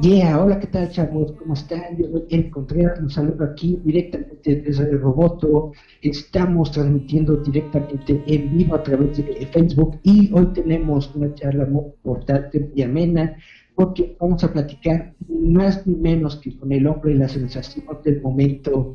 [0.00, 1.32] Yeah, hola, ¿qué tal, chavos?
[1.32, 1.96] ¿Cómo están?
[1.96, 5.72] Yo soy Eric Contreras, los saludo aquí directamente desde el Roboto.
[6.02, 11.86] Estamos transmitiendo directamente en vivo a través de Facebook y hoy tenemos una charla muy
[11.86, 13.36] importante y amena
[13.74, 18.22] porque vamos a platicar más ni menos que con el hombre y la sensación del
[18.22, 18.94] momento,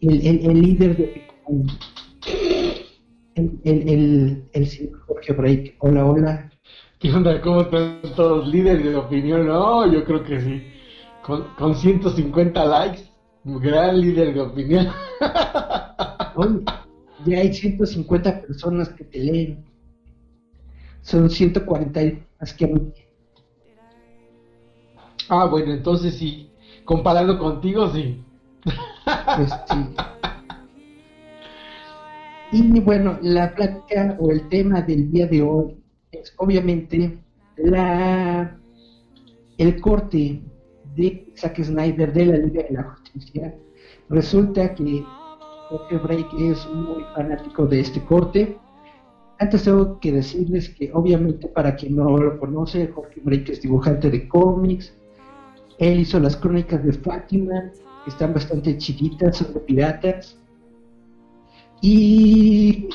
[0.00, 1.22] el, el, el líder de
[3.36, 5.76] el, el, el, el señor Jorge Break.
[5.78, 6.53] Hola, hola.
[6.98, 7.40] ¿Qué onda?
[7.40, 9.46] ¿Cómo están todos líderes de opinión?
[9.46, 10.62] No, yo creo que sí.
[11.22, 13.02] Con, con 150 likes,
[13.44, 14.88] gran líder de opinión.
[16.36, 16.60] Oye,
[17.26, 19.64] ya hay 150 personas que te leen.
[21.02, 22.00] Son 140
[22.40, 22.92] más que a mí.
[25.28, 26.50] ah, bueno, entonces sí.
[26.84, 28.22] Comparado contigo, sí.
[29.36, 29.94] Pues, sí.
[32.52, 35.83] Y bueno, la plática o el tema del día de hoy
[36.38, 37.18] obviamente
[39.56, 40.42] el corte
[40.96, 43.54] de Zack Snyder de la Liga de la Justicia.
[44.08, 45.04] Resulta que
[45.68, 48.58] Jorge Break es muy fanático de este corte.
[49.38, 54.10] Antes tengo que decirles que obviamente para quien no lo conoce, Jorge Break es dibujante
[54.10, 54.94] de cómics.
[55.78, 57.72] Él hizo las crónicas de Fátima,
[58.04, 60.38] que están bastante chiquitas, son de piratas.
[61.80, 62.88] Y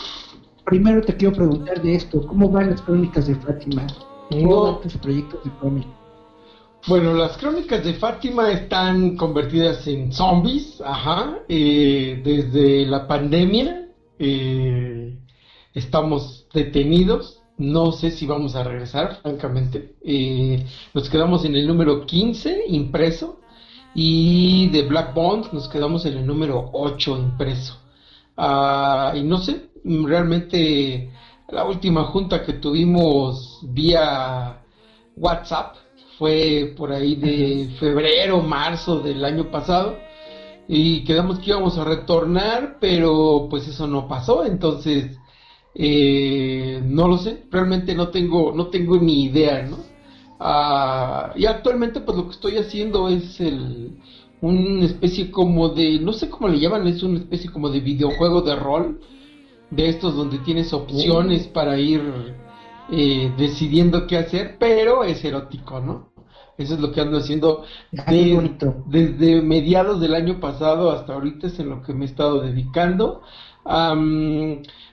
[0.70, 3.88] primero te quiero preguntar de esto, ¿cómo van las crónicas de Fátima?
[4.30, 4.62] ¿Cómo No.
[4.74, 5.88] van tus proyectos de cómic?
[6.88, 11.40] Bueno, las crónicas de Fátima están convertidas en zombies, ajá.
[11.50, 13.88] eh, desde la pandemia
[14.18, 15.18] eh,
[15.74, 17.42] estamos detenidos.
[17.58, 19.96] No sé si vamos a regresar, francamente.
[20.02, 23.42] Eh, nos quedamos en el número 15 impreso
[23.94, 27.78] y de Black Bond nos quedamos en el número 8 impreso.
[28.38, 31.12] Ah, y no sé, realmente
[31.50, 34.62] la última junta que tuvimos vía
[35.16, 35.76] WhatsApp
[36.18, 39.98] fue por ahí de febrero, marzo del año pasado
[40.68, 45.18] y quedamos que íbamos a retornar, pero pues eso no pasó, entonces
[45.74, 49.78] eh, no lo sé, realmente no tengo, no tengo ni idea, ¿no?
[50.40, 53.98] Ah, y actualmente pues lo que estoy haciendo es el,
[54.42, 58.42] una especie como de, no sé cómo le llaman, es una especie como de videojuego
[58.42, 59.02] de rol,
[59.72, 62.02] de estos donde tienes opciones para ir
[62.92, 66.10] eh, decidiendo qué hacer, pero es erótico, ¿no?
[66.58, 68.34] Eso es lo que ando haciendo de-
[68.88, 73.22] desde mediados del año pasado hasta ahorita es en lo que me he estado dedicando.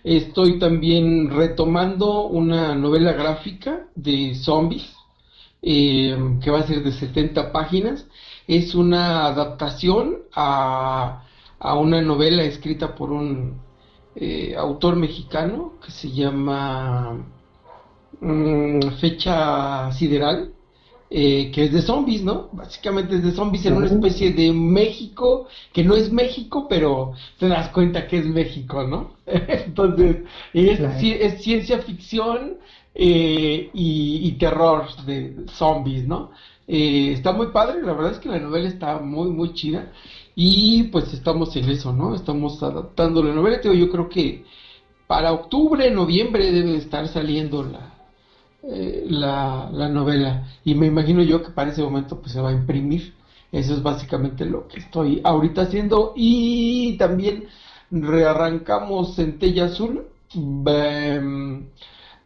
[0.05, 4.95] Estoy también retomando una novela gráfica de zombies
[5.63, 8.07] eh, que va a ser de 70 páginas.
[8.47, 11.25] Es una adaptación a,
[11.59, 13.66] a una novela escrita por un
[14.17, 17.19] eh, autor mexicano que se llama
[18.21, 20.53] mm, Fecha Sideral,
[21.11, 22.49] eh, que es de zombies, ¿no?
[22.53, 27.47] Básicamente es de zombies en una especie de México, que no es México, pero te
[27.47, 29.13] das cuenta que es México, ¿no?
[29.27, 30.17] Entonces,
[30.53, 32.57] es, ciencia ficción
[32.95, 36.31] eh, y, y terror de zombies, ¿no?
[36.69, 39.93] Eh, está muy padre, la verdad es que la novela está muy, muy chida.
[40.37, 42.15] Y pues estamos en eso, ¿no?
[42.15, 43.61] Estamos adaptando la novela.
[43.63, 44.45] Yo creo que
[45.07, 47.95] para octubre, noviembre debe estar saliendo la,
[48.63, 50.47] eh, la, la novela.
[50.65, 53.15] Y me imagino yo que para ese momento pues se va a imprimir.
[53.51, 56.13] Eso es básicamente lo que estoy ahorita haciendo.
[56.17, 57.47] Y también
[57.91, 60.07] rearrancamos Centella Azul.
[60.35, 61.67] Em,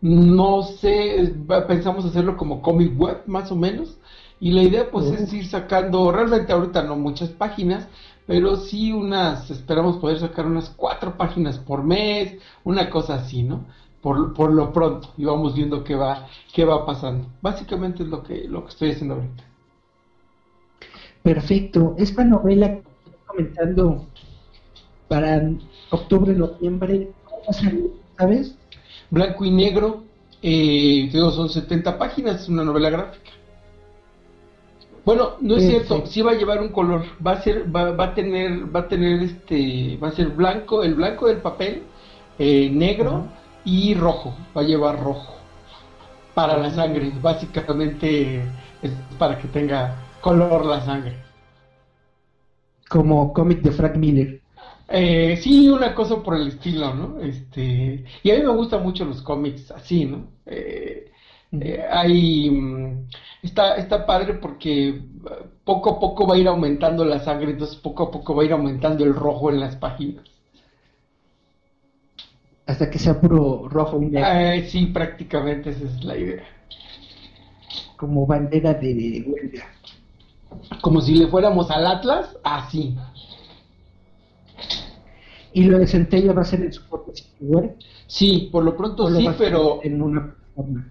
[0.00, 1.32] no sé,
[1.69, 4.00] pensamos hacerlo como comic web más o menos.
[4.40, 7.88] Y la idea pues es ir sacando, realmente ahorita no muchas páginas,
[8.26, 13.66] pero sí unas, esperamos poder sacar unas cuatro páginas por mes, una cosa así, ¿no?
[14.00, 17.28] Por, por lo pronto, y vamos viendo qué va, qué va pasando.
[17.42, 19.44] Básicamente es lo que, lo que estoy haciendo ahorita.
[21.22, 21.94] Perfecto.
[21.98, 24.06] Esta novela que estoy comentando
[25.08, 25.42] para
[25.90, 27.90] octubre, noviembre, ¿cómo salir?
[28.19, 28.58] ¿Sabes?
[29.10, 30.06] Blanco y negro,
[30.42, 33.31] Eh, digo, son 70 páginas, es una novela gráfica.
[35.05, 38.06] Bueno, no es cierto, sí va a llevar un color, va a ser, va, va
[38.06, 41.82] a tener, va a tener este, va a ser blanco, el blanco del papel,
[42.38, 43.26] eh, negro
[43.64, 45.35] y rojo, va a llevar rojo
[46.35, 48.43] para la sangre, básicamente
[48.82, 51.17] es para que tenga color la sangre.
[52.88, 54.41] Como cómic de Frank Miller.
[54.88, 57.20] Eh, sí, una cosa por el estilo, ¿no?
[57.20, 60.26] Este, y a mí me gustan mucho los cómics así, ¿no?
[60.47, 61.10] Eh,
[61.52, 63.08] eh, hay, mm,
[63.43, 65.02] está, está padre porque eh,
[65.64, 68.47] poco a poco va a ir aumentando la sangre, entonces poco a poco va a
[68.47, 70.25] ir aumentando el rojo en las páginas.
[72.67, 74.31] Hasta que sea puro rojo y negro.
[74.31, 76.44] Eh, sí, prácticamente esa es la idea.
[77.97, 79.67] Como bandera de huelga.
[80.81, 82.97] Como si le fuéramos al Atlas, así.
[85.52, 87.76] Y lo de Centella va a ser en su propio sitio web.
[88.06, 90.37] Sí, por lo pronto lo sí, pero En una.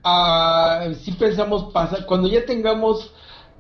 [0.04, 3.12] Ah, sí pensamos pasar, cuando ya tengamos,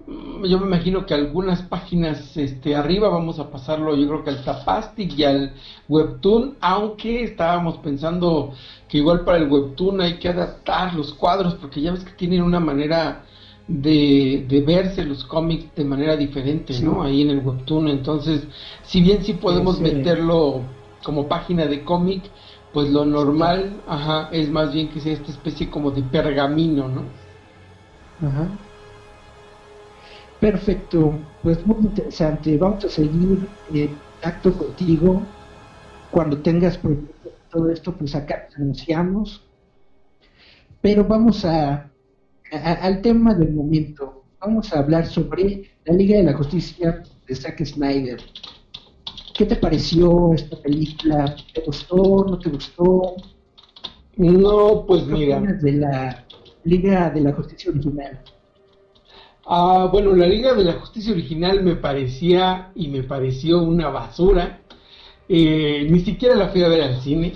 [0.08, 4.30] mm, yo me imagino que algunas páginas este, arriba vamos a pasarlo, yo creo que
[4.32, 5.54] al Tapastic y al
[5.88, 8.52] Webtoon, aunque estábamos pensando
[8.88, 12.42] que igual para el Webtoon hay que adaptar los cuadros, porque ya ves que tienen
[12.42, 13.24] una manera
[13.68, 16.84] de, de verse los cómics de manera diferente, Sí.
[16.84, 17.04] ¿no?
[17.04, 18.48] Ahí en el Webtoon, entonces,
[18.82, 19.84] si bien sí podemos Sí.
[19.84, 20.62] meterlo
[21.04, 22.24] como página de cómic,
[22.71, 27.04] pues lo normal, ajá, es más bien que sea esta especie como de pergamino, ¿no?
[28.21, 28.48] Ajá.
[30.39, 32.57] Perfecto, pues muy interesante.
[32.57, 35.21] Vamos a seguir en acto contigo.
[36.12, 39.50] Cuando tengas proyectos todo esto, pues acá anunciamos.
[40.81, 41.92] Pero vamos a-
[42.51, 44.24] al tema del momento.
[44.39, 48.22] Vamos a hablar sobre la Liga de la Justicia de Zack Snyder.
[49.39, 51.33] ¿Qué te pareció esta película?
[51.53, 52.25] ¿Te gustó?
[52.30, 53.13] ¿No te gustó?
[54.18, 56.15] No, pues ¿Qué mira, de la
[56.63, 58.19] Liga de la Justicia original?
[59.45, 64.59] ah, bueno, la Liga de la Justicia original me parecía y me pareció una basura.
[65.30, 67.33] Eh, ni siquiera la fui a ver al cine.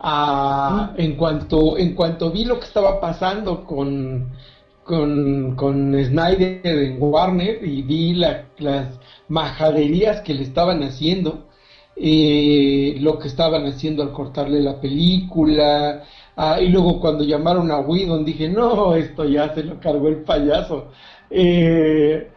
[0.00, 4.26] Ah, en cuanto en cuanto vi lo que estaba pasando con
[4.84, 8.98] con, con Snyder en Warner y vi la- las
[9.28, 11.48] majaderías que le estaban haciendo,
[11.96, 16.04] eh, lo que estaban haciendo al cortarle la película,
[16.36, 20.22] ah, y luego cuando llamaron a Whedon dije, no, esto ya se lo cargó el
[20.22, 20.88] payaso.
[21.30, 22.28] Eh,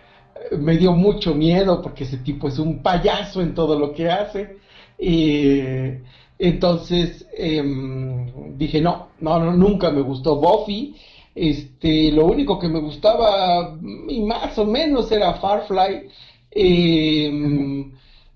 [0.60, 4.58] me dio mucho miedo porque ese tipo es un payaso en todo lo que hace.
[4.98, 6.02] Eh,
[6.40, 10.96] entonces em, dije, no, no, no, nunca me gustó Buffy.
[11.34, 13.78] Este, lo único que me gustaba,
[14.10, 16.10] y más o menos, era Farfly.
[16.52, 17.92] Em,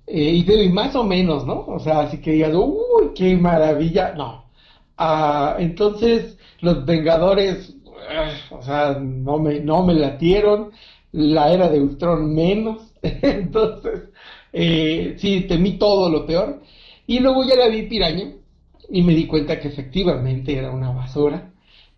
[0.07, 1.65] eh, y, de- y más o menos, ¿no?
[1.67, 4.13] O sea, así que digas, uy, qué maravilla.
[4.15, 4.45] No.
[4.97, 7.75] Ah, entonces, los Vengadores,
[8.09, 10.71] ah, o sea, no me, no me latieron.
[11.11, 12.93] La era de Ultron menos.
[13.01, 14.03] Entonces,
[14.51, 16.61] eh, sí, temí todo lo peor.
[17.07, 18.33] Y luego ya la vi Piraña
[18.89, 21.51] y me di cuenta que efectivamente era una basura.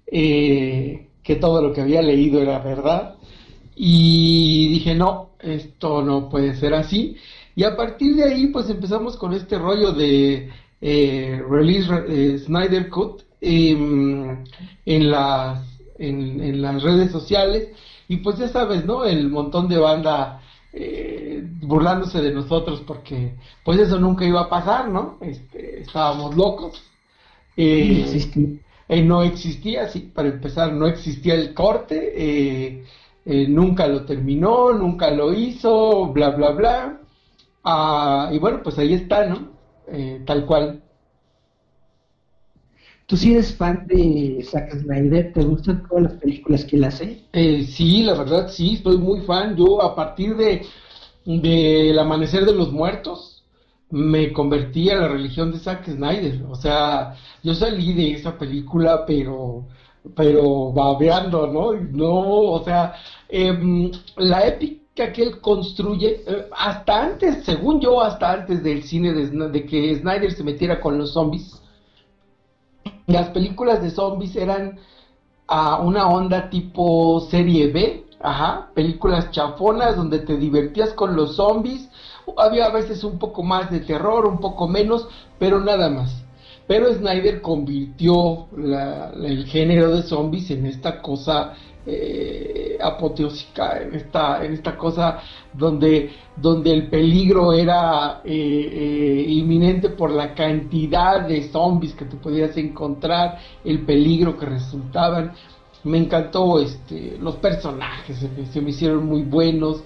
[0.07, 3.15] eh, que todo lo que había leído era verdad.
[3.79, 7.15] Y dije, no, esto no puede ser así.
[7.55, 10.49] Y a partir de ahí, pues empezamos con este rollo de
[10.81, 14.43] eh, Release eh, Snyder Cut em,
[14.85, 15.61] en, las,
[15.99, 17.69] en, en las redes sociales.
[18.07, 19.05] Y pues ya sabes, ¿no?
[19.05, 20.41] El montón de banda
[20.73, 25.17] eh, burlándose de nosotros porque pues eso nunca iba a pasar, ¿no?
[25.21, 26.81] Este, estábamos locos.
[27.55, 28.59] Eh, Existe.
[28.87, 32.83] eh, no existía, sí, para empezar, no existía el corte,
[33.27, 37.01] eh, nunca lo terminó, nunca lo hizo, bla, bla, bla.
[37.63, 39.49] Ah, y bueno, pues ahí está, ¿no?
[39.87, 40.77] Eh, tal cual.
[43.05, 45.31] ¿Tú sí eres fan de Zack Snyder?
[45.31, 47.17] ¿Te gustan todas las películas que él hace?
[47.31, 49.55] Eh, sí, la verdad, sí, estoy muy fan.
[49.55, 50.61] Yo a partir de,
[51.25, 53.43] de El Amanecer de los Muertos
[53.89, 56.43] me convertí a la religión de Zack Snyder.
[56.49, 59.65] O sea, yo salí de esa película, pero,
[60.15, 61.73] pero babeando, ¿no?
[61.73, 62.11] No,
[62.51, 62.93] o sea,
[63.29, 69.13] em, la épica que él construye, eh, hasta antes, según yo, hasta antes del cine
[69.13, 71.61] de, que Snyder se metiera con los zombies,
[73.05, 74.79] las películas de zombies eran
[75.47, 81.89] a una onda tipo serie B, ajá, películas chafonas donde te divertías con los zombies,
[82.37, 85.07] había a veces un poco más de terror, un poco menos,
[85.39, 86.23] pero nada más.
[86.67, 91.53] Pero Snyder convirtió el género de zombies en esta cosa
[91.87, 95.19] eh, apoteósica en esta, en esta cosa
[95.53, 98.29] donde, donde el peligro era eh,
[98.71, 105.31] eh, inminente por la cantidad de zombies que te podías encontrar, el peligro que resultaban.
[105.83, 108.17] Me encantó este, los personajes,
[108.51, 109.83] se, me- hicieron muy buenos.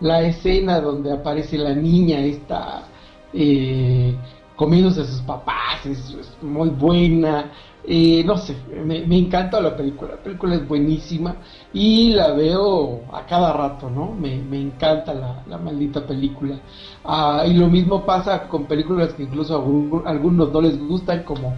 [0.00, 2.84] La escena donde aparece la niña esta
[3.32, 4.14] eh,
[4.56, 7.50] comiéndose a sus papás es muy buena.
[7.90, 8.54] Eh, no sé,
[8.84, 10.10] me, encanta la película.
[10.16, 11.36] La película es buenísima
[11.72, 14.12] y la veo a cada rato, ¿no?
[14.12, 16.60] Me, me encanta la, la maldita película.
[17.02, 19.54] Ah, y lo mismo pasa con películas que incluso
[20.04, 21.56] a algunos no les gustan, como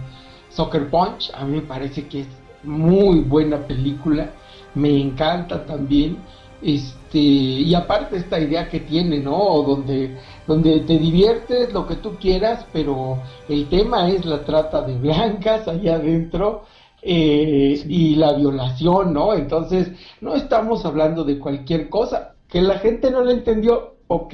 [0.49, 1.31] Soccer Punch.
[1.33, 2.27] A mí me parece que es
[2.63, 4.31] muy buena película.
[4.73, 6.17] Me encanta también.
[6.61, 9.63] Este, y aparte esta idea que tiene, ¿no?
[9.63, 10.17] Donde,
[10.51, 15.65] donde te diviertes lo que tú quieras, pero el tema es la trata de blancas
[15.65, 16.63] allá adentro
[17.01, 19.33] eh, y la violación, ¿no?
[19.33, 22.35] Entonces, no estamos hablando de cualquier cosa.
[22.49, 24.33] Que la gente no lo entendió, ok,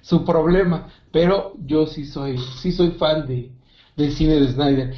[0.00, 3.50] su problema, pero yo sí soy, sí soy fan de,
[3.94, 4.94] del cine de Snyder.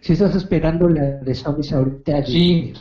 [0.00, 2.72] Si estás esperando la de zombies ahorita Sí.
[2.72, 2.78] de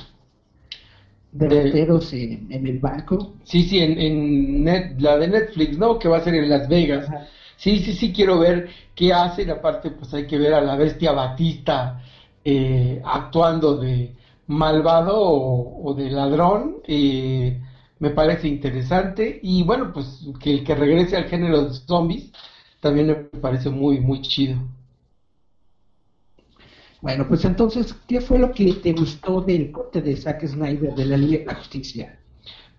[1.31, 1.69] De-
[2.11, 3.33] en, en el banco.
[3.43, 5.99] Sí, sí, en, en net, la de Netflix, ¿no?
[5.99, 7.07] Que va a ser en Las Vegas.
[7.09, 7.27] Ajá.
[7.57, 9.49] Sí, sí, sí, quiero ver qué hacen.
[9.49, 12.01] Aparte, pues hay que ver a la bestia Batista
[12.43, 14.15] eh, actuando de
[14.47, 16.77] malvado o, o de ladrón.
[16.87, 17.59] eh,
[17.99, 19.39] me parece interesante.
[19.41, 22.31] Y bueno, pues que el que regrese al género de zombies
[22.79, 24.57] también me parece muy, muy chido.
[27.01, 31.05] Bueno, pues entonces, ¿qué fue lo que te gustó del corte de Zack Snyder de
[31.05, 32.19] la Liga de la Justicia?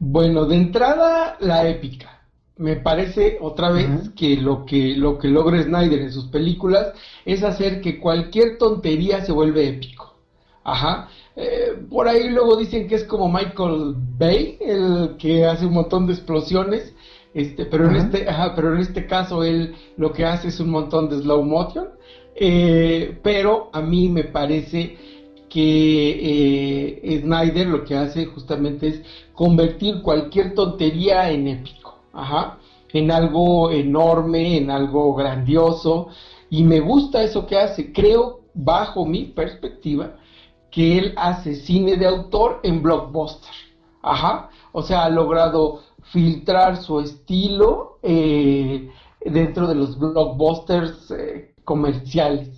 [0.01, 2.23] Bueno, de entrada, la épica.
[2.57, 6.93] Me parece otra vez que lo que lo que logra Snyder en sus películas
[7.25, 10.19] es hacer que cualquier tontería se vuelve épico.
[10.65, 11.09] Ajá.
[11.37, 16.09] Eh, por ahí luego dicen que es como Michael Bay, el que hace un montón
[16.09, 16.95] de explosiones.
[17.33, 20.71] Este, pero en este, ajá, pero en este caso él lo que hace es un
[20.71, 21.89] montón de slow motion.
[22.41, 24.97] Eh, pero a mí me parece
[25.49, 29.03] que eh, Snyder lo que hace justamente es
[29.35, 32.59] convertir cualquier tontería en épico, ajá,
[32.93, 36.09] en algo enorme, en algo grandioso,
[36.49, 37.93] y me gusta eso que hace.
[37.93, 40.15] Creo, bajo mi perspectiva,
[40.71, 43.51] que él hace cine de autor en blockbuster,
[44.73, 45.81] o sea, ha logrado
[46.13, 48.89] filtrar su estilo eh,
[49.25, 51.13] dentro de los blockbusters
[51.69, 52.49] comerciales.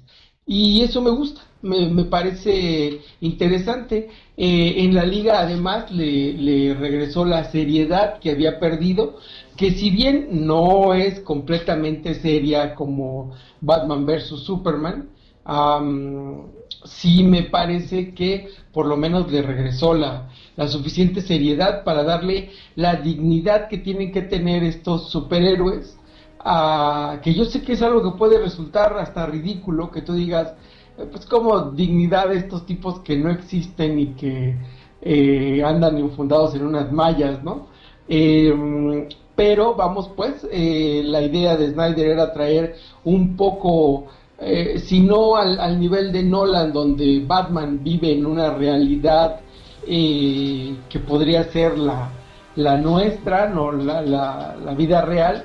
[0.47, 4.09] Y eso me gusta, me, me parece interesante.
[4.37, 9.17] Eh, en la liga además le, le regresó la seriedad que había perdido,
[9.57, 14.29] que si bien no es completamente seria como Batman vs.
[14.45, 15.09] Superman,
[15.45, 16.47] am,
[16.85, 22.51] sí me parece que por lo menos le regresó la, la suficiente seriedad para darle
[22.77, 26.00] la dignidad que tienen que tener estos superhéroes
[27.23, 30.55] que yo sé que es algo que puede resultar hasta ridículo, que tú digas,
[30.99, 34.57] eh, pues como dignidad de estos tipos que no existen y que
[35.03, 37.69] eh, andan infundados en unas mallas, ¿no?
[38.09, 44.07] Eh, pero vamos pues, eh, la idea de Snyder era traer un poco,
[44.85, 49.41] si no al, nivel de Nolan, donde Batman vive en una realidad
[49.87, 52.11] que podría ser la,
[52.57, 55.45] la nuestra, no la, la vida real,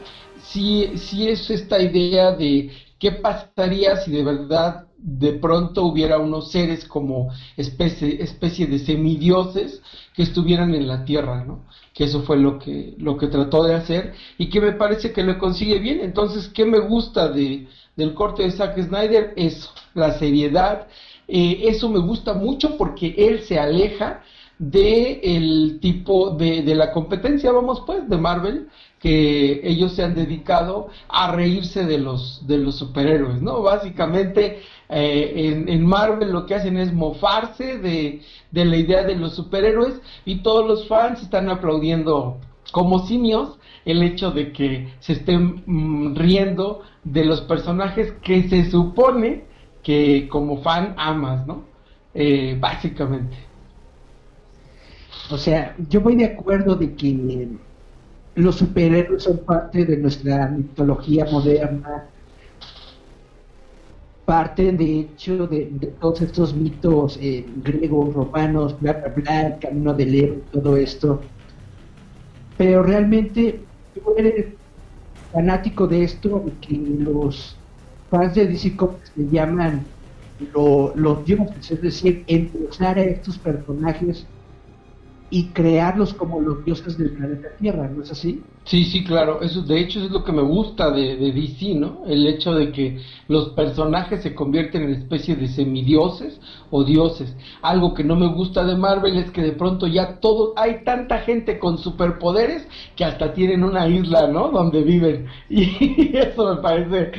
[0.50, 6.50] sí, sí es esta idea de qué pasaría si de verdad de pronto hubiera unos
[6.52, 9.82] seres como especie, especie de semidioses
[10.14, 11.66] que estuvieran en la tierra, ¿no?
[11.94, 15.24] Que eso fue lo que, lo que trató de hacer y que me parece que
[15.24, 16.00] lo consigue bien.
[16.02, 19.34] Entonces, ¿qué me gusta de, del corte de Zack Snyder?
[19.36, 20.88] Eso, la seriedad.
[21.28, 24.22] Eh, eso me gusta mucho porque él se aleja
[24.58, 28.68] de el tipo de, de la competencia, vamos pues, de Marvel,
[29.06, 33.62] que ellos se han dedicado a reírse de los, de los superhéroes, ¿no?
[33.62, 39.14] Básicamente, eh, en, en Marvel lo que hacen es mofarse de, de la idea de
[39.14, 42.40] los superhéroes y todos los fans están aplaudiendo
[42.72, 48.72] como simios el hecho de que se estén mm, riendo de los personajes que se
[48.72, 49.44] supone
[49.84, 51.66] que como fan amas, ¿no?
[52.16, 53.38] Eh, básicamente.
[55.30, 57.50] O sea, yo voy de acuerdo de que
[58.36, 62.12] los superhéroes son parte de nuestra mitología moderna,
[64.26, 69.94] parte de hecho de, todos estos mitos eh, griegos, romanos, bla, bla, bla, el camino
[69.94, 71.32] del héroe, todo esto.
[72.58, 74.58] Pero realmente tú eres
[75.32, 77.66] fanático de esto, que los
[78.10, 79.96] fans de DC Comics le llaman
[80.40, 84.32] lo- los dioses, es decir, endosar a estos personajes
[85.30, 88.44] y crearlos como los dioses del planeta Tierra, ¿no es así?
[88.66, 89.42] Sí, sí, claro.
[89.42, 92.04] Eso, de hecho, es lo que me gusta de, de DC, ¿no?
[92.08, 96.40] El hecho de que los personajes se convierten en especie de semidioses
[96.72, 97.36] o dioses.
[97.62, 101.20] Algo que no me gusta de Marvel es que de pronto ya todo, hay tanta
[101.20, 104.50] gente con superpoderes que hasta tienen una isla, ¿no?
[104.50, 105.28] Donde viven.
[105.50, 107.12] Y eso me parece,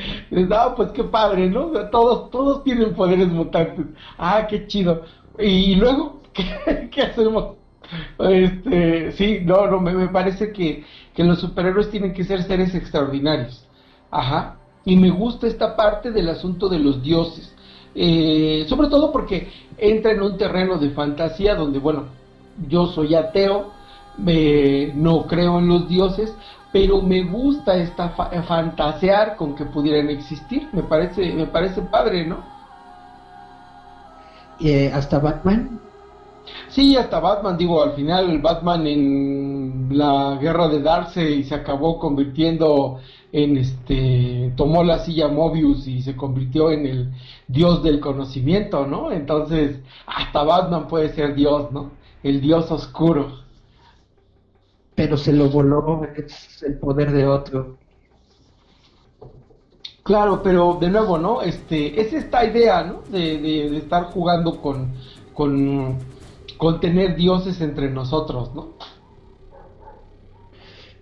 [0.52, 1.68] ah, pues qué padre, ¿no?
[1.68, 3.86] O sea, todos, todos tienen poderes mutantes.
[4.18, 5.02] Ah, qué chido.
[5.38, 7.56] Y luego, ¿qué, qué hacemos?
[8.18, 13.64] Este, sí, no, no, me, parece que, que los superhéroes tienen que ser seres extraordinarios.
[14.10, 14.56] Ajá.
[14.84, 17.54] Y me gusta esta parte del asunto de los dioses.
[17.94, 22.04] Eh, sobre todo porque entra en un terreno de fantasía donde, bueno,
[22.68, 23.72] yo soy ateo,
[24.26, 26.34] eh, no creo en los dioses,
[26.72, 30.68] pero me gusta esta fa- fantasear con que pudieran existir.
[30.72, 32.44] Me parece, me parece padre, ¿no?
[34.58, 35.80] Eh, hasta Batman,
[36.68, 41.98] Sí, hasta Batman, digo, al final el Batman en la guerra de Darkseid se acabó
[41.98, 42.98] convirtiendo
[43.32, 47.12] en este, tomó la silla Mobius y se convirtió en el
[47.48, 49.10] dios del conocimiento, ¿no?
[49.12, 51.92] Entonces, hasta Batman puede ser dios, ¿no?
[52.22, 53.44] El dios oscuro.
[54.96, 57.78] pero se lo voló, es el poder de otro.
[60.02, 61.42] Claro, pero de nuevo, ¿no?
[61.42, 63.02] Este, es esta idea, ¿no?
[63.10, 64.94] De, de, de estar jugando con,
[65.32, 65.98] con,
[66.58, 68.74] con tener dioses entre nosotros, ¿no?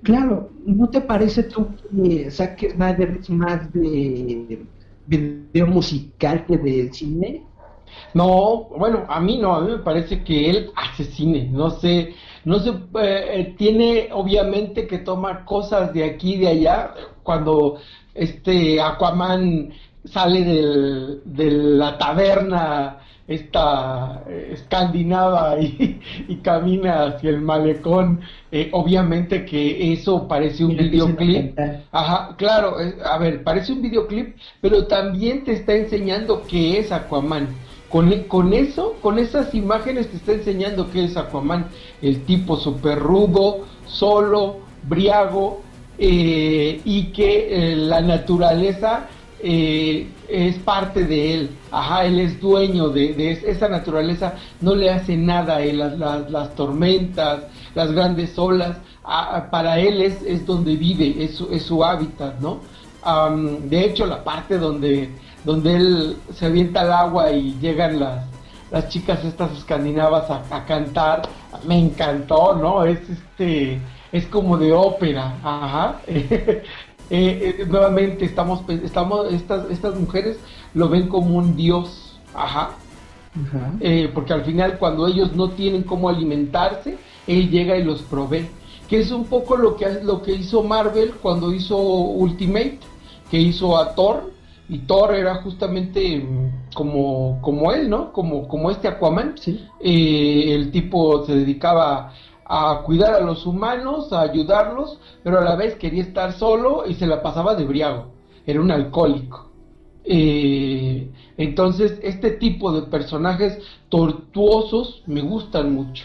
[0.03, 4.67] Claro, ¿no te parece tú que Zack Snyder es más de
[5.07, 7.43] video musical que de cine?
[8.13, 12.15] No, bueno, a mí no, a mí me parece que él hace cine, no sé,
[12.45, 17.79] no sé, eh, tiene obviamente que tomar cosas de aquí y de allá, cuando
[18.15, 19.73] este Aquaman
[20.05, 28.21] sale del, de la taberna esta eh, escandinava y, y camina hacia el malecón,
[28.53, 31.59] eh, obviamente que eso parece un videoclip.
[31.93, 36.93] Ajá, claro, es- a ver, parece un videoclip, pero también te está enseñando qué es
[36.93, 37.49] Aquaman.
[37.89, 41.67] Con, e- con eso, con esas imágenes te está enseñando qué es Aquaman.
[42.03, 45.63] El tipo súper rudo, solo, briago,
[45.97, 49.07] eh, y que eh, la naturaleza
[49.47, 51.51] eh, es parte de él.
[51.71, 56.55] Ajá, él es dueño de, de es- esa naturaleza, no le hace nada a las,
[56.55, 57.43] tormentas,
[57.75, 58.79] las grandes olas,
[59.51, 62.61] para él es, es donde vive, es su, hábitat, ¿no?
[63.69, 65.11] De hecho, la parte donde,
[65.45, 68.25] donde él se avienta al agua y llegan las,
[68.71, 71.21] las chicas estas escandinavas a, a cantar,
[71.67, 72.85] me encantó, ¿no?
[72.85, 73.79] Es este,
[74.11, 76.01] es como de ópera, ajá.
[77.11, 80.39] Eh, eh, nuevamente estamos, estamos, estas, estas mujeres
[80.73, 82.71] lo ven como un dios, ajá.
[83.35, 83.73] Ajá.
[83.81, 88.49] Eh, porque al final cuando ellos no tienen cómo alimentarse, él llega y los provee.
[88.89, 92.79] Que es un poco lo que, lo que hizo Marvel cuando hizo Ultimate,
[93.31, 94.33] que hizo a Thor,
[94.69, 98.13] y Thor era justamente mm, como, como él, ¿no?
[98.13, 99.35] Como, como este Aquaman.
[99.39, 99.67] Sí.
[99.81, 102.13] El tipo se dedicaba
[102.45, 106.95] a cuidar a los humanos, a ayudarlos, pero a la vez quería estar solo y
[106.95, 108.13] se la pasaba de briago.
[108.47, 109.51] Era un alcohólico.
[110.05, 116.05] Eh, entonces, este tipo de personajes tortuosos me gustan mucho.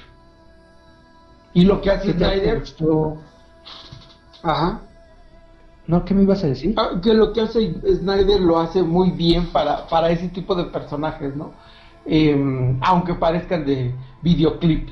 [1.54, 3.18] Y lo que hace ¿Qué te Snyder, gustó?
[4.44, 4.82] ajá,
[5.88, 6.06] ¿No?
[6.06, 6.74] ¿Qué me ibas a decir?
[6.78, 10.66] Ah, que lo que hace Snyder lo hace muy bien para, para ese tipo de
[10.66, 11.54] personajes, ¿no?
[12.06, 14.90] Eh, aunque parezcan de videoclip.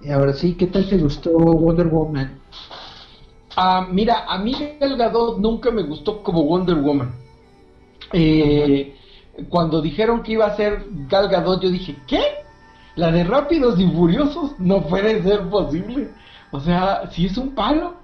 [0.00, 2.38] Y ahora sí, ¿qué tal te gustó Wonder Woman?
[3.56, 7.12] Ah, mira, a mí Gal Gadot nunca me gustó como Wonder Woman.
[8.12, 8.94] Eh,
[9.48, 12.20] cuando dijeron que iba a ser Gal Gadot, yo dije, ¿qué?
[12.94, 16.10] La de Rápidos y Furiosos no puede ser posible.
[16.52, 17.94] O sea, si es un palo,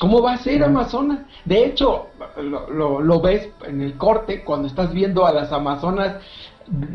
[0.00, 1.26] ¿cómo va a ser Amazona?
[1.44, 2.06] De hecho,
[2.40, 6.16] lo, lo- lo ves en el corte cuando estás viendo a las Amazonas,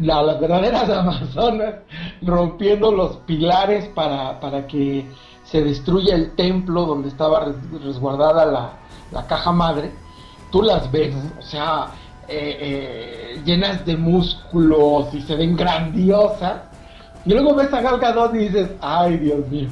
[0.02, 1.76] la- las verdaderas Amazonas,
[2.22, 5.06] rompiendo los pilares para, para que
[5.44, 8.72] se destruya el templo donde estaba res- resguardada la,
[9.12, 9.92] la caja madre.
[10.52, 11.88] Tú las ves, o sea,
[12.28, 12.58] eh,
[13.36, 16.62] eh, llenas de músculos y se ven grandiosas.
[17.26, 19.70] Y luego ves a Gal Gadot y dices, ay Dios mío.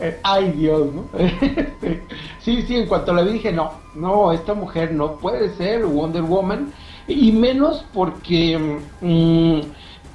[0.00, 1.04] Eh, ay Dios, ¿no?
[1.18, 2.02] Este,
[2.40, 6.72] sí, sí, en cuanto vi dije, no, no, esta mujer no puede ser Wonder Woman.
[7.08, 8.58] Y menos porque
[9.00, 9.60] mm,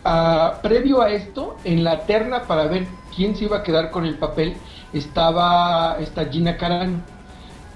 [0.05, 4.05] ah, previo a esto, en la terna para ver quién se iba a quedar con
[4.05, 4.61] el papel,
[4.93, 7.05] estaba esta Gina Carano.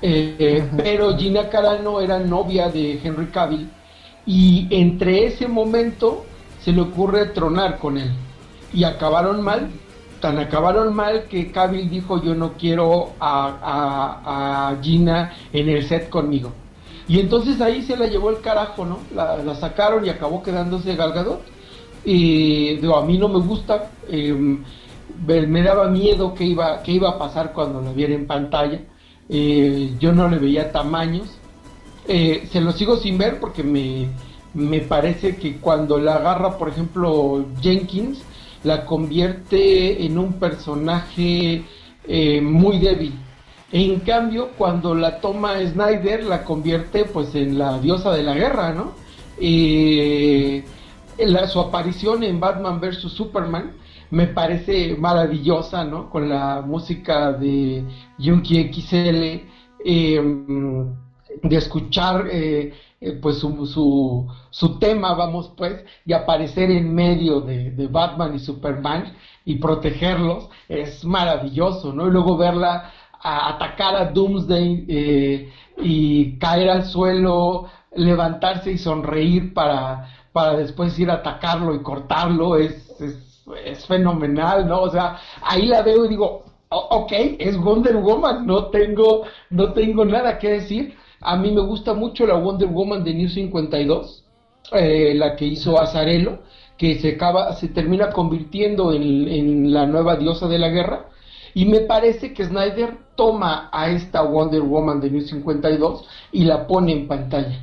[0.02, 0.84] Eh, Ajá.
[0.84, 3.74] pero Gina Carano era novia de Henry Cavill
[4.26, 8.22] Y entre ese momento se le ocurre tronar con él.
[8.72, 9.82] Y acabaron mal,
[10.20, 15.88] tan acabaron mal que Cavill dijo yo no quiero a, a, a Gina en el
[15.88, 16.58] set conmigo.
[17.08, 19.00] Y entonces ahí se la llevó el carajo, ¿no?
[19.16, 21.42] La, sacaron y acabó quedándose Galgadot.
[22.04, 27.18] Y a mí no me gusta, me, me daba miedo que iba, que iba a
[27.18, 28.82] pasar cuando la viera en pantalla.
[29.30, 31.38] Eh, yo no le veía tamaños.
[32.08, 34.08] Eh, se lo sigo sin ver porque me,
[34.54, 38.22] me parece que cuando la agarra, por ejemplo, Jenkins,
[38.64, 41.64] la convierte en un personaje
[42.08, 43.14] eh, muy débil.
[43.72, 48.74] En cambio, cuando la toma Snyder, la convierte pues en la diosa de la guerra,
[48.74, 48.94] ¿no?
[49.38, 50.64] Eh,
[51.20, 53.12] la- su aparición en Batman vs.
[53.12, 53.74] Superman
[54.10, 56.10] me parece maravillosa, ¿no?
[56.10, 57.84] Con la música de
[58.18, 59.46] Junkie XL,
[59.84, 60.22] eh,
[61.44, 67.42] de escuchar eh, eh, pues su, su, su tema, vamos pues, y aparecer en medio
[67.42, 69.14] de, de Batman y Superman
[69.46, 72.08] y protegerlos, es maravilloso, ¿no?
[72.08, 72.92] Y luego verla
[73.50, 81.10] atacar a Doomsday eh, y caer al suelo, levantarse y sonreír para, para después ir
[81.10, 84.82] a atacarlo y cortarlo, es, es, es fenomenal, ¿no?
[84.82, 89.72] O sea, ahí la veo y digo, "O- ok, es Wonder Woman, no tengo, no
[89.74, 90.96] tengo nada que decir.
[91.22, 94.24] A mí me gusta mucho la Wonder Woman de New 52,
[94.74, 96.40] eh, la que hizo Azarelo,
[96.78, 101.06] que se acaba, se termina convirtiendo en, en la nueva diosa de la guerra.
[101.58, 106.68] Y me parece que Snyder toma a esta Wonder Woman de New 52 y la
[106.68, 107.60] pone en pantalla.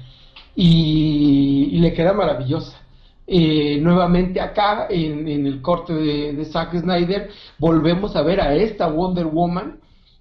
[0.57, 2.76] Y, le queda maravillosa.
[3.24, 7.30] Eh, nuevamente acá, en, el corte de, Zack Snyder,
[7.61, 9.78] volvemos a ver a esta Wonder Woman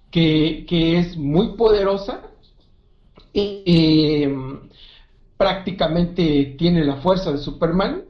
[0.08, 2.20] que, que es muy poderosa.
[3.34, 4.32] eh,
[5.36, 8.04] prácticamente tiene la fuerza de Superman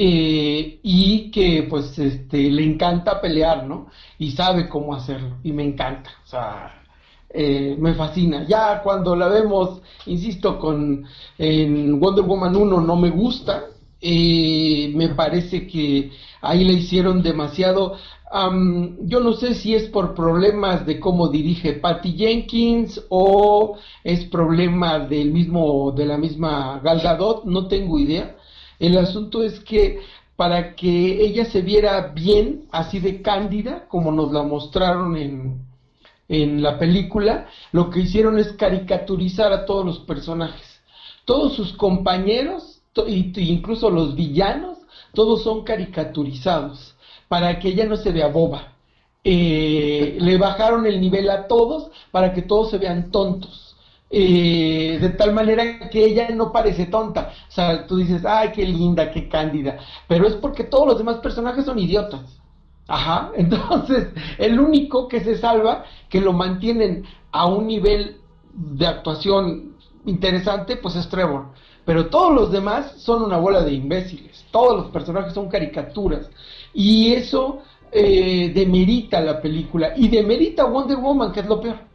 [0.00, 3.88] eh, y que pues este le encanta pelear, ¿no?
[4.16, 6.84] Y sabe cómo hacerlo y me encanta, o sea,
[7.30, 8.46] eh, me fascina.
[8.46, 11.04] Ya cuando la vemos, insisto, con
[11.36, 13.64] en Wonder Woman 1 no me gusta,
[14.00, 17.96] eh, me parece que ahí le hicieron demasiado.
[19.00, 25.00] yo no sé si es por problemas de cómo dirige Patty Jenkins o es problema
[25.00, 28.36] del mismo de la misma Gal Gadot, no tengo idea.
[28.78, 30.00] El asunto es que
[30.36, 35.62] para que ella se viera bien, así de cándida, como nos la mostraron en,
[36.28, 40.80] en la película, lo que hicieron es caricaturizar a todos los personajes.
[41.24, 44.78] Todos sus compañeros, to- incluso los villanos,
[45.12, 46.94] todos son caricaturizados,
[47.28, 48.74] para que ella no se vea boba.
[49.24, 53.67] Eh, le bajaron el nivel a todos para que todos se vean tontos.
[54.10, 57.32] Eh, de tal manera que ella no parece tonta.
[57.48, 59.78] O sea, tú dices, ay, qué linda, qué cándida.
[60.06, 62.40] Pero es porque todos los demás personajes son idiotas.
[62.88, 68.20] Ajá, entonces el único que se salva, que lo mantienen a un nivel
[68.54, 71.52] de actuación interesante, pues es Trevor.
[71.84, 74.46] Pero todos los demás son una bola de imbéciles.
[74.50, 76.30] Todos los personajes son caricaturas.
[76.74, 79.92] Y eso eh, demerita la película.
[79.96, 81.87] Y demerita Wonder Woman, que es lo peor.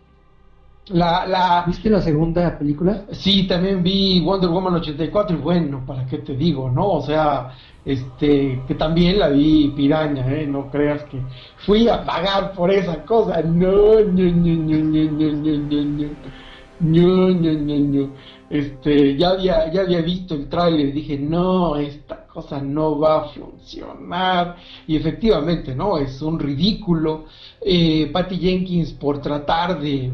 [0.89, 3.05] La, la, ¿Viste la segunda película?
[3.11, 6.87] Sí, también vi Wonder Woman 84 y bueno, ¿para qué te digo, no?
[6.87, 7.53] O sea,
[7.85, 10.45] este, que también la vi piraña, ¿eh?
[10.45, 11.21] No creas que
[11.65, 13.41] fui a pagar por esa cosa.
[13.43, 16.33] No, no, no, no, no, no, no, no, no.
[16.79, 18.09] No, no.
[18.49, 23.21] Este, ya había, ya había visto el tráiler y dije, no, esta cosa no va
[23.21, 24.57] a funcionar.
[24.85, 25.97] Y efectivamente, ¿no?
[25.97, 27.25] Es un ridículo.
[27.61, 30.11] Eh, Patty Jenkins por tratar de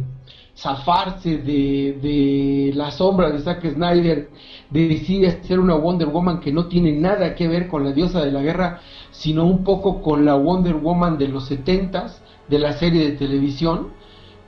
[0.59, 4.29] zafarse de, de la sombra de Zack Snyder,
[4.69, 8.31] decide hacer una Wonder Woman que no tiene nada que ver con la diosa de
[8.31, 12.19] la guerra, sino un poco con la Wonder Woman de los 70s,
[12.49, 13.97] de la serie de televisión.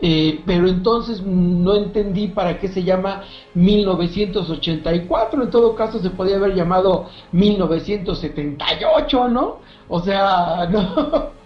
[0.03, 3.21] Eh, pero entonces no entendí para qué se llama
[3.53, 9.59] 1984, en todo caso se podía haber llamado 1978, ¿no?
[9.87, 11.40] O sea, no,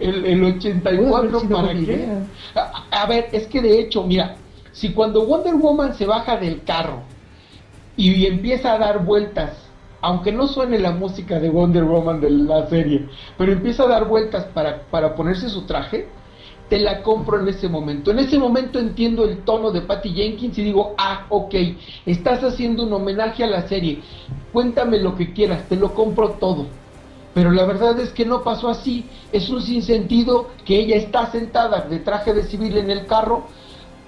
[0.00, 2.08] el, el Pudo haber 84 sido para qué.
[2.90, 4.36] a ver, es que de hecho, mira,
[4.72, 7.02] si cuando Wonder Woman se baja del carro
[7.96, 9.52] y empieza a dar vueltas,
[10.00, 14.06] aunque no suene la música de Wonder Woman de la serie, pero empieza a dar
[14.06, 16.08] vueltas para, para ponerse su traje,
[16.68, 18.10] te la compro en ese momento.
[18.10, 21.54] En ese momento entiendo el tono de Patty Jenkins y digo, ah, ok,
[22.04, 24.00] estás haciendo un homenaje a la serie,
[24.52, 26.66] cuéntame lo que quieras, te lo compro todo.
[27.34, 31.80] Pero la verdad es que no pasó así, es un sinsentido que ella está sentada
[31.82, 33.44] de traje de civil en el carro,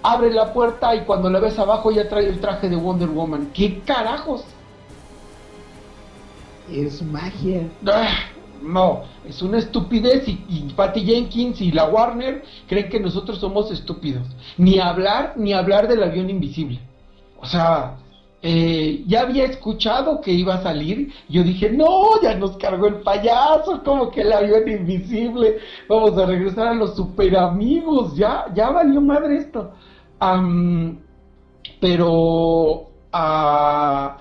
[0.02, 3.50] abre la puerta y cuando la ves abajo ya trae el traje de Wonder Woman.
[3.52, 4.44] ¿Qué carajos?
[6.70, 7.68] es magia.
[7.86, 8.08] Ah,
[8.62, 13.70] No, es una estupidez y, y Patty Jenkins y la Warner creen que nosotros somos
[13.70, 14.26] estúpidos.
[14.56, 16.80] Ni hablar, ni hablar del avión invisible.
[17.38, 17.96] O sea,
[18.42, 21.12] eh, ya había escuchado que iba a salir.
[21.29, 25.59] Yo dije, no, ya nos cargó el payaso, como que el avión invisible.
[25.88, 28.16] Vamos a regresar a los super amigos.
[28.16, 29.72] Ya, ya valió madre esto.
[31.81, 34.18] Pero ah,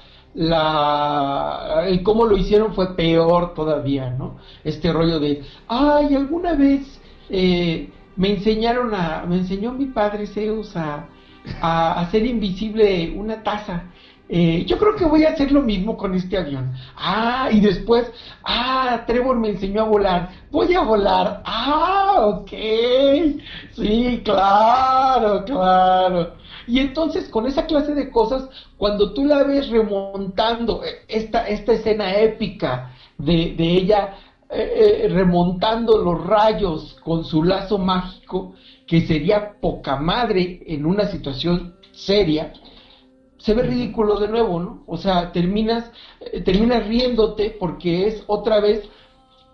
[2.04, 4.38] cómo lo hicieron fue peor todavía, ¿no?
[4.64, 7.00] Este rollo de, ay, alguna vez
[7.30, 11.08] eh, me enseñaron a, me enseñó mi padre Zeus a,
[11.62, 13.92] a hacer invisible una taza.
[14.28, 16.74] Eh, yo creo que voy a hacer lo mismo con este avión.
[16.96, 18.12] Ah, y después,
[18.44, 20.30] ah, Trevor me enseñó a volar.
[20.52, 21.42] Voy a volar.
[21.46, 22.52] Ah, ok.
[23.72, 26.34] Sí, claro, claro.
[26.68, 31.74] Y entonces con esa clase de cosas, cuando tú la ves remontando eh, esta, esta
[31.74, 34.16] escena épica de, de ella
[34.50, 38.54] eh, remontando los rayos con su lazo mágico,
[38.88, 42.54] que sería poca madre en una situación seria,
[43.46, 44.84] se ve ridículo de nuevo, ¿no?
[44.88, 48.90] O sea, terminas, eh, terminas riéndote porque es otra vez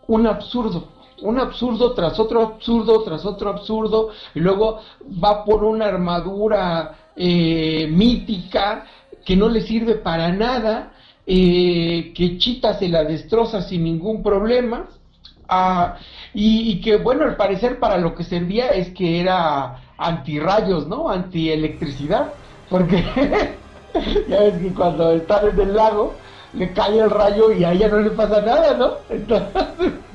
[0.08, 0.88] un absurdo,
[1.22, 4.80] un absurdo tras otro absurdo, tras otro absurdo, y luego
[5.22, 8.86] va por una armadura eh, mítica
[9.26, 10.94] que no le sirve para nada,
[11.28, 14.88] eh, que Chita se la destroza sin ningún problema,
[15.50, 15.98] ah,
[16.34, 21.10] y, y que bueno, al parecer para lo que servía es que era antirrayos, ¿no?
[21.10, 22.32] Antielectricidad,
[22.70, 23.04] porque
[24.28, 26.14] ya ves que cuando están en el lago
[26.54, 28.92] le cae el rayo y a ella no le pasa nada, ¿no?
[29.10, 29.64] Entonces,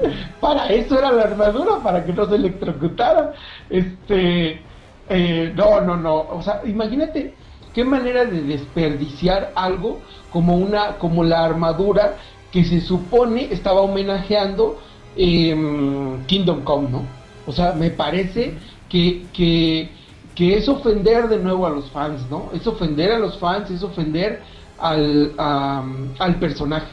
[0.40, 3.32] para eso era la armadura, para que no se electrocutara.
[3.70, 4.60] Este,
[5.08, 7.34] eh, no, no, no, o sea, imagínate
[7.72, 12.16] qué manera de desperdiciar algo como una, como la armadura
[12.50, 14.80] que se supone estaba homenajeando
[15.16, 17.02] em, Kingdom Come, ¿no?
[17.46, 18.54] O sea, me parece
[18.88, 19.90] que, que,
[20.36, 22.50] que es ofender de nuevo a los fans, ¿no?
[22.52, 24.42] Es ofender a los fans, es ofender
[24.78, 26.86] al, al personaje.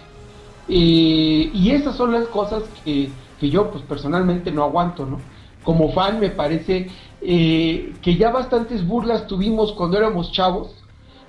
[0.69, 5.19] Eh, y esas son las cosas que, que yo pues personalmente no aguanto, ¿no?
[5.63, 6.89] Como fan me parece
[7.21, 10.75] eh, que ya bastantes burlas tuvimos cuando éramos chavos,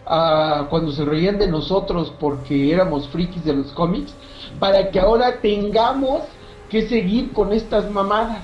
[0.07, 4.14] ah, cuando se reían de nosotros porque éramos frikis de los cómics,
[4.61, 6.22] para que ahora tengamos
[6.70, 8.42] que seguir con estas mamadas.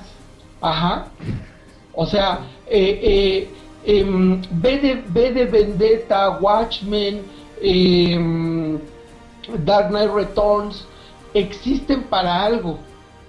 [0.61, 1.07] Ajá.
[1.95, 3.49] O sea, eh, eh,
[3.85, 7.23] em, de, de Vendetta, Watchmen,
[7.61, 8.79] em,
[9.65, 10.87] Dark Knight Returns,
[11.35, 12.79] existen para algo.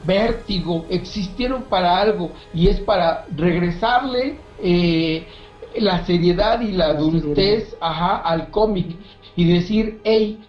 [0.04, 5.28] Vértigo, existieron para algo y es para regresarle eh,
[5.76, 8.96] la seriedad y la La adultez ajá, al cómic
[9.36, 10.40] y decir, hey,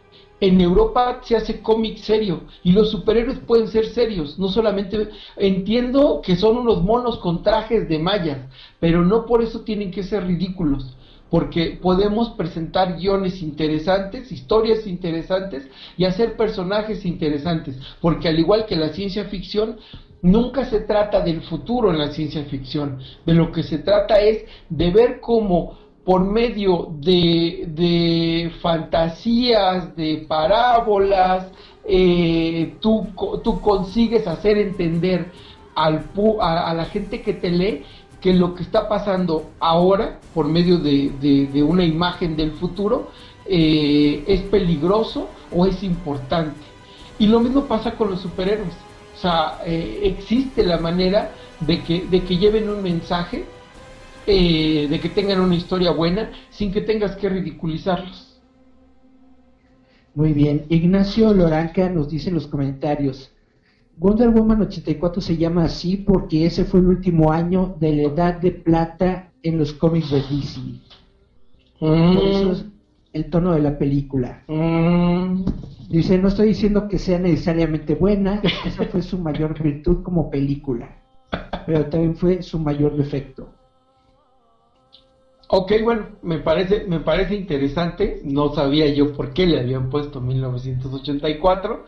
[0.43, 6.21] en Europa se hace cómic serio y los superhéroes pueden ser serios, no solamente entiendo
[6.21, 8.39] que son unos monos con trajes de mallas,
[8.81, 10.97] pero no por eso tienen que ser ridículos,
[11.31, 18.75] porque podemos presentar guiones interesantes, historias interesantes y hacer personajes interesantes, porque al igual que
[18.75, 19.77] la ciencia ficción,
[20.23, 24.45] nunca se trata del futuro en la ciencia ficción, de lo que se trata es
[24.69, 31.47] de ver cómo por medio de, de fantasías, de parábolas,
[31.85, 33.07] eh, tú,
[33.43, 35.31] tú consigues hacer entender
[35.75, 36.05] al,
[36.41, 37.83] a, a la gente que te lee
[38.21, 43.09] que lo que está pasando ahora, por medio de, de- de una imagen del futuro,
[43.47, 46.61] eh, es peligroso o es importante.
[47.19, 48.75] Y lo mismo pasa con los superhéroes.
[49.17, 53.45] O sea, eh, existe la manera de que, de que lleven un mensaje,
[54.27, 58.41] eh, de que tengan una historia buena, sin que tengas que ridiculizarlos.
[60.15, 60.67] Muy bien.
[60.69, 63.33] Ignacio Loranca nos dice en los comentarios.
[63.97, 68.41] Wonder Woman 84 se llama así porque ese fue el último año de la edad
[68.41, 70.61] de plata en los cómics de DC.
[71.79, 72.65] Por eso es
[73.13, 74.43] el tono de la película.
[74.49, 75.45] Mm,
[75.93, 80.89] Dice, no estoy diciendo que sea necesariamente buena, esa fue su mayor virtud como película,
[81.67, 83.53] pero también fue su mayor defecto.
[85.55, 88.23] Ok, bueno, me parece, me parece interesante.
[88.25, 91.85] No sabía yo por qué le habían puesto 1984.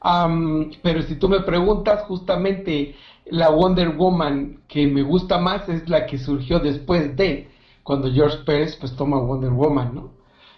[0.00, 2.96] Am, pero si tú me preguntas, justamente
[3.26, 7.50] la Wonder Woman que me gusta más es la que surgió después de
[7.84, 10.13] cuando George Pérez pues toma Wonder Woman, ¿no?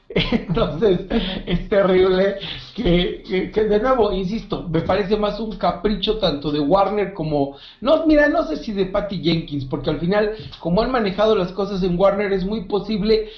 [0.09, 1.01] Entonces
[1.47, 2.37] es terrible
[2.75, 7.57] que, que, que de nuevo, insisto, me parece más un capricho tanto de Warner como,
[7.81, 11.53] no, mira, no sé si de Patty Jenkins, porque al final, como han manejado las
[11.53, 13.29] cosas en Warner, es muy posible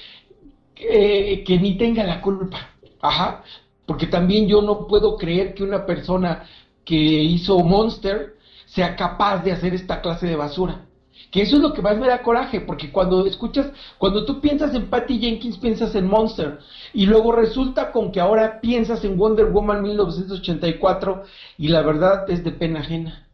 [0.75, 2.57] que, que ni tenga la culpa.
[3.01, 3.43] Ajá.
[3.85, 6.43] Porque también yo no puedo creer que una persona
[6.85, 10.85] que hizo Monster sea capaz de hacer esta clase de basura.
[11.31, 14.73] Que eso es lo que más me da coraje, porque cuando escuchas, cuando tú piensas
[14.73, 16.59] en Patty Jenkins, piensas en Monster,
[16.93, 21.23] y luego resulta con que ahora piensas en Wonder Woman 1984,
[21.57, 23.27] y la verdad es de pena ajena.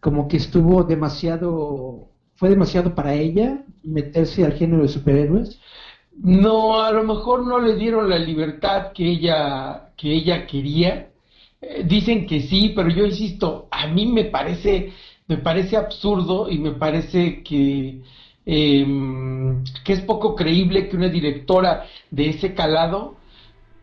[0.00, 5.58] Como que estuvo demasiado, fue demasiado para ella meterse al género de superhéroes.
[6.22, 11.10] No, a lo mejor no le dieron la libertad que ella, que ella quería.
[11.62, 14.92] Eh, dicen que sí, pero yo insisto, a mí me parece,
[15.30, 18.00] me parece absurdo y me parece que,
[18.44, 23.14] em, que es poco creíble que una directora de ese calado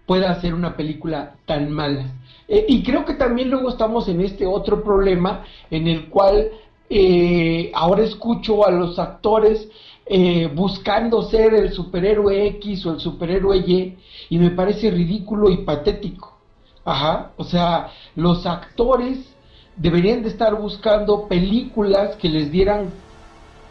[0.06, 2.06] pueda hacer una película tan mala.
[2.50, 6.50] Eh, y creo que también luego estamos en este otro problema en el cual
[6.90, 9.70] eh, ahora escucho a los actores
[10.06, 13.98] eh, buscando ser el superhéroe X o el superhéroe Y
[14.30, 16.38] y me parece ridículo y patético.
[16.84, 19.37] Ajá, o sea, los actores
[19.78, 22.92] deberían de estar buscando películas que les dieran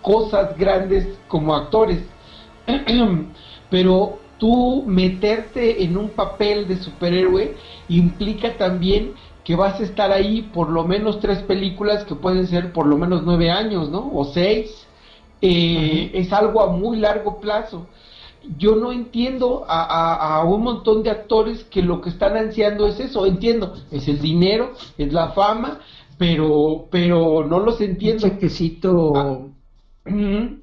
[0.03, 2.01] cosas grandes como actores.
[3.71, 7.57] Pero tú meterte en un papel de superhéroe
[7.89, 9.15] implica también
[9.45, 12.97] que vas a estar ahí por lo menos tres películas que pueden ser por lo
[12.97, 14.11] menos nueve años, ¿no?
[14.13, 14.87] O seis.
[15.43, 17.87] Eh, es algo a muy largo plazo.
[18.59, 22.87] Yo no entiendo a, a- a un montón de actores que lo que están ansiando
[22.87, 23.27] es eso.
[23.27, 25.81] Entiendo, es el dinero, es la fama,
[26.19, 28.29] pero, pero no los Un entiendo.
[28.29, 29.39] chequecito, Ah.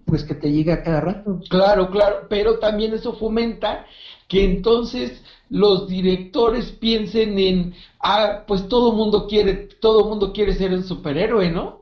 [0.06, 1.40] Pues que te llega cada rato.
[1.50, 3.86] Claro, claro, pero también eso fomenta
[4.30, 10.72] que entonces los directores piensen en, ah, pues todo mundo quiere, todo mundo quiere ser
[10.72, 11.82] un superhéroe, ¿no?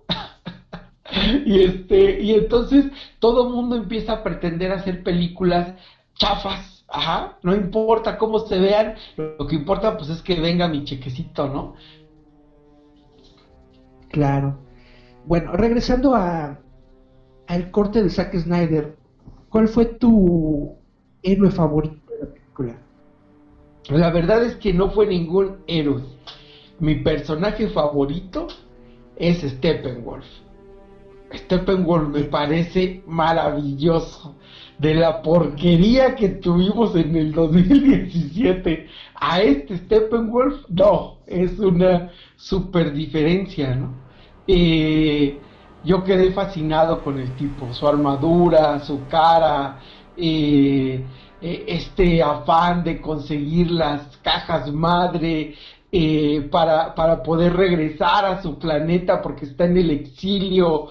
[1.46, 2.86] y este, y entonces
[3.20, 5.74] todo mundo empieza a pretender hacer películas
[6.16, 10.84] chafas, ajá, no importa cómo se vean, lo que importa pues es que venga mi
[10.84, 11.76] chequecito, ¿no?
[14.10, 14.58] Claro.
[15.26, 16.60] Bueno, regresando a
[17.48, 18.96] al corte de Zack Snyder,
[19.50, 20.76] ¿cuál fue tu
[21.22, 22.78] héroe favorito de la película?
[23.90, 26.04] La verdad es que no fue ningún héroe.
[26.80, 28.48] Mi personaje favorito
[29.18, 30.26] es Steppenwolf.
[31.34, 34.36] Steppenwolf me parece maravilloso.
[34.78, 42.92] De la porquería que tuvimos en el 2017 a este Steppenwolf, no, es una super
[42.92, 43.94] diferencia, ¿no?
[44.48, 45.40] Eh,
[45.84, 49.80] yo quedé fascinado con el tipo, su armadura, su cara,
[50.18, 51.04] eh,
[51.42, 55.56] eh, este afán de conseguir las cajas madre
[56.50, 60.88] para, para poder regresar a su planeta porque está en el exilio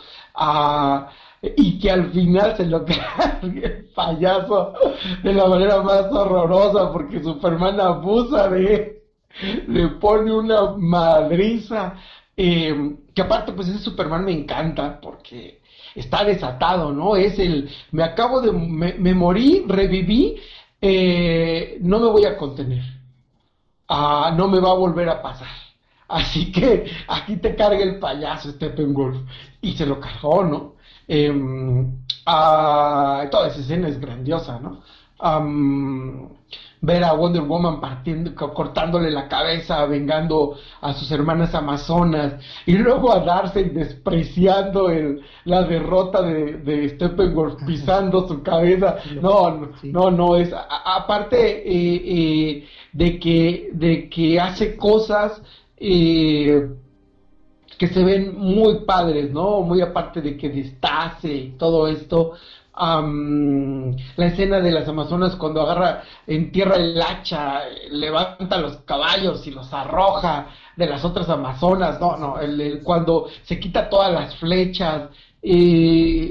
[1.43, 4.75] y que al final se lo cargue el payaso
[5.23, 8.97] de la manera más horrorosa porque Superman abusa de él,
[9.69, 11.95] le pone una madriza
[12.37, 15.61] eh, que aparte pues ese Superman me encanta porque
[15.95, 17.17] está desatado, ¿no?
[17.17, 20.37] Es el, me acabo de, me, me morí, reviví,
[20.81, 22.83] eh, no me voy a contener,
[23.89, 25.49] Ah, no me va a volver a pasar.
[26.11, 29.17] Así que aquí te carga el payaso Steppenwolf.
[29.63, 30.75] Y se lo cargó, ¿no?
[31.09, 31.97] Em,
[32.27, 34.81] ah, toda esa escena es grandiosa, ¿no?
[36.83, 42.73] Ver a Wonder Woman partiendo, co- cortándole la cabeza, vengando a sus hermanas amazonas, y
[42.79, 48.97] luego a Darcy despreciando el, la derrota de, de Steppenwolf, pisando su cabeza.
[49.21, 52.03] No, no, no, no, es, a- aparte eh,
[52.61, 55.43] eh, de que, de que hace cosas,
[57.79, 59.63] que se ven muy padres, ¿no?
[59.63, 62.33] Muy aparte de que destace y todo esto.
[64.17, 69.73] la escena de las Amazonas cuando agarra, entierra el hacha, levanta los caballos y los
[69.73, 75.11] arroja de las otras Amazonas, no, no, el- cuando se quita todas las flechas,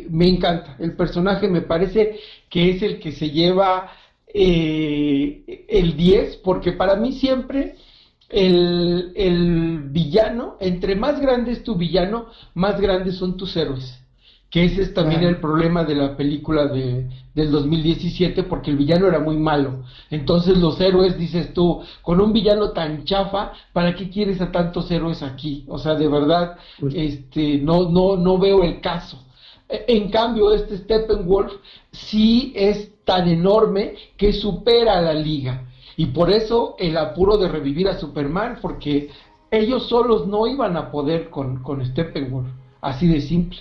[0.09, 0.75] me encanta.
[0.79, 3.91] El personaje me parece que es el que se lleva
[4.33, 7.75] eh, el 10, porque para mí siempre
[8.29, 13.95] el, el villano, entre más grande es tu villano, más grandes son tus héroes.
[14.49, 15.36] Que ese es también Claro.
[15.36, 19.84] el problema de la película de, del 2017, porque el villano era muy malo.
[20.09, 24.89] Entonces los héroes, dices tú, con un villano tan chafa, ¿para qué quieres a tantos
[24.89, 25.65] héroes aquí?
[25.67, 29.23] O sea, de verdad, Pues- este, no, no, no veo el caso.
[29.69, 31.53] En cambio, este Steppenwolf
[31.91, 35.68] sí es tan enorme que supera a la liga.
[36.00, 39.10] Y por eso el apuro de revivir a Superman, porque
[39.52, 42.47] ellos solos no iban a poder con, con Steppenwolf.
[42.80, 43.60] Así de simple.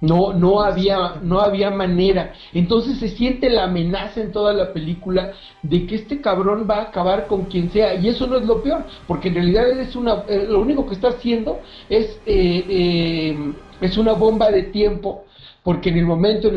[0.00, 2.32] No, no había, no había manera.
[2.54, 5.32] Entonces se siente la amenaza en toda la película
[5.64, 7.96] de que este cabrón va a acabar con quien sea.
[7.96, 10.94] Y eso no es lo peor, porque en realidad es una, eh, lo único que
[10.94, 15.24] está haciendo es, eh, eh, es una bomba de tiempo.
[15.62, 16.56] Porque en el momento en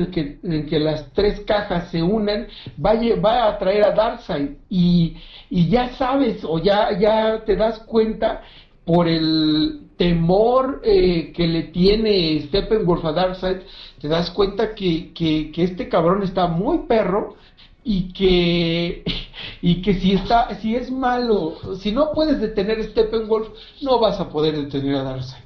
[0.52, 2.48] el que, las tres cajas se unan,
[2.84, 4.52] va a, va a atraer a Darkseid.
[4.70, 5.16] Y,
[5.50, 8.42] ya sabes, o ya, ya te das cuenta
[8.84, 13.58] por el temor eh, que le tiene Steppenwolf a Darkseid,
[14.00, 17.36] te das cuenta que, que, que este cabrón está muy perro
[17.84, 19.04] y que,
[19.62, 23.48] y que si, está, si es malo, si no puedes detener a Steppenwolf,
[23.82, 25.45] no vas a poder detener a Darkseid.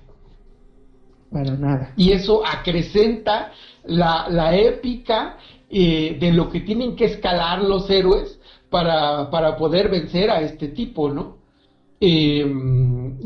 [1.32, 1.93] Para nada.
[1.95, 3.51] Y eso acrecenta
[3.86, 5.38] la, la épica
[5.69, 10.69] eh, de lo que tienen que escalar los héroes para, para poder vencer a este
[10.69, 11.38] tipo, ¿no?
[12.01, 12.45] Eh,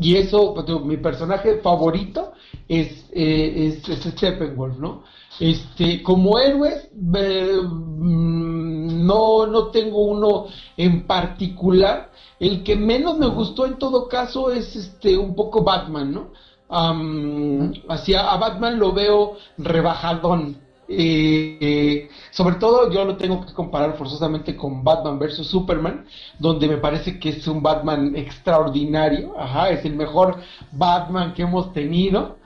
[0.01, 2.33] y eso, pues, mi personaje favorito
[2.67, 5.03] es, eh, es, es Steppenwolf, ¿no?
[5.39, 10.45] Este, como héroes, mm, no, no tengo uno
[10.77, 12.11] en particular.
[12.39, 16.31] El que menos me gustó en todo caso es este un poco Batman, ¿no?
[16.73, 20.57] Am, hacia a Batman lo veo rebajadón.
[20.87, 26.05] Eh, eh, sobre todo yo lo tengo que comparar forzosamente con Batman vs Superman,
[26.39, 30.39] donde me parece que es un Batman extraordinario, ajá, es el mejor
[30.71, 32.37] Batman que hemos tenido.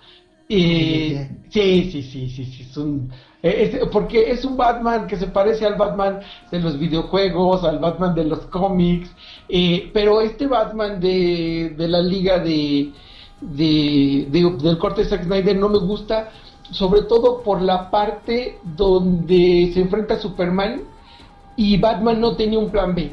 [0.50, 3.12] Eh, sí, sí, sí, sí, sí, es un,
[3.42, 7.80] eh, es- porque es un Batman que se parece al Batman de los videojuegos, al
[7.80, 9.14] Batman de los cómics,
[9.50, 12.94] eh, pero este Batman de, de la liga de,
[13.42, 16.30] de, de- del corte de Zack Snyder no me gusta,
[16.72, 20.82] sobre todo por la parte donde se enfrenta a Superman
[21.56, 23.12] y Batman no tenía un plan B.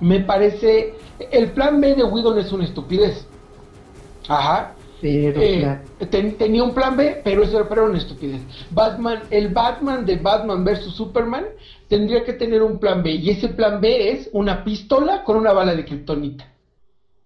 [0.00, 0.94] Me parece,
[1.32, 3.26] el plan B de Whedon es una estupidez.
[4.28, 4.74] Ajá.
[5.00, 5.80] Pero, Eh, claro,
[6.10, 8.40] ten- tenía un plan B, pero eso era, una estupidez.
[8.70, 11.44] Batman, el Batman de Batman vs Superman
[11.88, 15.52] tendría que tener un plan B y ese plan B es una pistola con una
[15.52, 16.52] bala de kriptonita.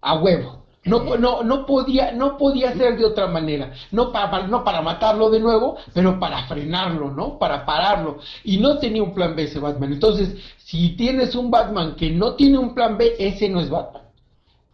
[0.01, 0.62] A huevo.
[0.85, 3.71] No, no, no podía, no podía ser de otra manera.
[3.91, 7.39] No para, para- no para matarlo de nuevo, pero para frenarlo, ¿no?
[7.39, 8.19] Para pararlo.
[8.43, 9.93] Y no tenía un plan B ese Batman.
[9.93, 14.03] Entonces, si tienes un Batman que no tiene un plan B, ese no es Batman.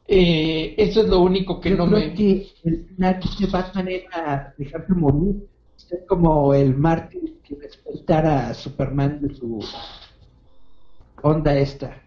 [0.07, 2.14] Eh, eso es lo único que yo no creo me.
[2.16, 5.36] que el final de Batman era dejarlo morir.
[5.76, 9.60] Ser como el mártir que despertara a Superman de su
[11.22, 12.01] onda esta.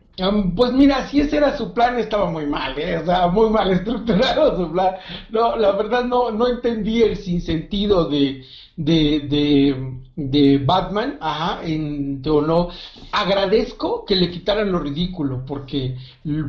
[0.55, 3.03] Pues mira, si ese era su plan, estaba muy mal, ¿eh?
[3.33, 4.95] muy mal estructurado su plan.
[5.31, 8.45] No, la verdad no, no entendí el sinsentido de,
[8.77, 12.69] de, de, de Batman, ajá, en, o no.
[13.11, 15.97] Agradezco que le quitaran lo ridículo, porque,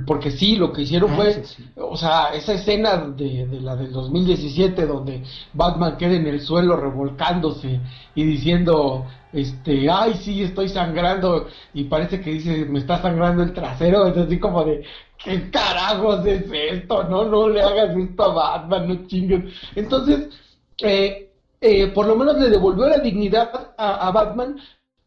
[0.07, 1.63] porque sí, lo que hicieron Ah, fue, sí.
[1.76, 6.78] o sea, esa escena de, de la del 2017 donde Batman queda en el suelo
[6.78, 7.82] revolcándose
[8.15, 13.53] y diciendo, este, ay, sí, estoy sangrando y parece que dice, me está sangrando el
[13.53, 14.84] trasero, es así como de,
[15.24, 17.03] ¿qué carajos es esto?
[17.05, 19.43] No, no le hagas esto a Batman, no chingues.
[19.76, 20.30] Entonces,
[20.82, 21.33] eh,
[21.64, 24.57] eh, por lo menos le devolvió la dignidad a, a Batman,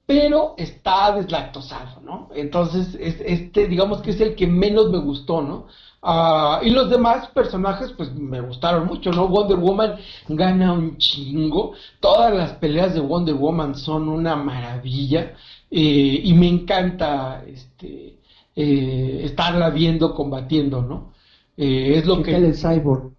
[0.07, 2.29] pero está deslactosado, ¿no?
[2.35, 5.67] Entonces, es- este, digamos que es el que menos me gustó, ¿no?
[6.03, 9.27] Ah, y los demás personajes, pues me gustaron mucho, ¿no?
[9.29, 9.97] Wonder Woman
[10.29, 11.73] gana un chingo.
[12.01, 15.35] Todas las peleas de Wonder Woman son una maravilla.
[15.71, 18.21] eh, y me encanta este,
[18.55, 21.13] eh, estarla viendo combatiendo, ¿no?
[21.57, 22.37] Eh, es lo ¿Qué que.
[22.37, 23.16] el Cyborg?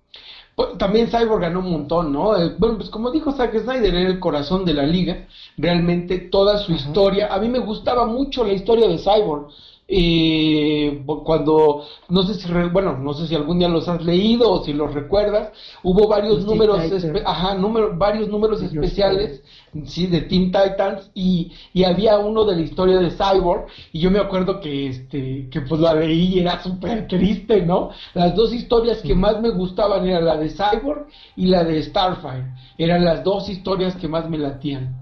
[0.57, 2.35] Pues, también Cyborg ganó un montón, ¿no?
[2.35, 5.19] Eh, bueno, pues como dijo Zack Snyder, era el corazón de la liga.
[5.55, 7.27] Realmente toda su historia.
[7.31, 9.45] A mí me gustaba mucho la historia de Cyborg.
[9.89, 14.51] Eh, cuando, no sé si, re- bueno, no sé si algún día los has leído
[14.51, 19.41] o si los recuerdas, hubo varios Teen números, espe- ajá, número- varios números especiales,
[19.85, 24.11] sí, de Teen Titans y, y había uno de la historia de Cyborg y yo
[24.11, 27.89] me acuerdo que, este, que pues la leí y era súper triste, ¿no?
[28.13, 31.07] Las dos historias que más me gustaban eran la de Cyborg
[31.37, 34.95] y la de Starfire, eran las dos historias que más me latían.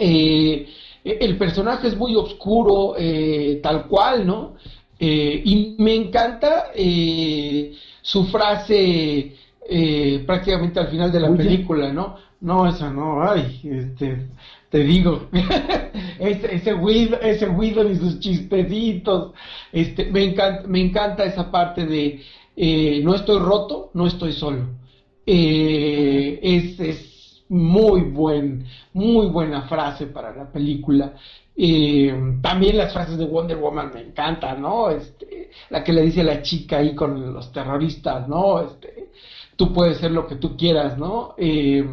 [0.00, 0.66] Eh,
[1.04, 4.54] el personaje es muy oscuro, eh, tal cual, ¿no?
[4.98, 9.32] Eh, y me encanta eh, su frase
[9.68, 12.16] eh, prácticamente al final de la película, ¿no?
[12.40, 14.26] No, esa no, ay, este,
[14.68, 15.28] te digo,
[16.18, 16.74] ese, ese
[17.22, 17.48] ese
[17.90, 19.32] y sus chistecitos,
[19.72, 22.20] este, me encanta, me encanta esa parte de
[22.56, 24.66] eh, no estoy roto, no estoy solo.
[25.26, 27.11] Eh, es, es
[27.52, 31.14] muy buen, muy buena frase para la película.
[31.54, 34.88] Eh, también las frases de Wonder Woman me encantan, ¿no?
[34.90, 38.60] Este, la que le dice a la chica ahí con los terroristas, ¿no?
[38.62, 39.10] Este,
[39.56, 41.34] tú puedes ser lo que tú quieras, ¿no?
[41.36, 41.84] Eh,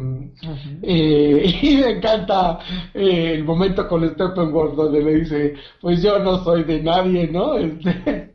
[0.82, 2.60] eh, y me encanta
[2.94, 7.54] eh, el momento con Steppenwolf donde le dice, pues yo no soy de nadie, ¿no?
[7.58, 8.30] Este,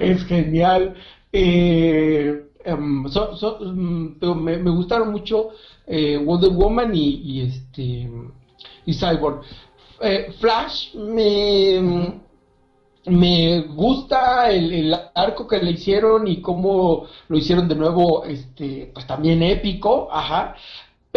[0.00, 0.94] es genial.
[1.32, 5.50] Eh, em, mm, me, gustaron mucho
[5.86, 8.10] eh, Wonder Woman y, este
[8.84, 9.42] y Cyborg.
[10.00, 12.20] Eh, Flash me
[13.06, 18.90] me gusta el, el arco que le hicieron y cómo lo hicieron de nuevo, este,
[18.92, 20.56] pues también épico, ajá.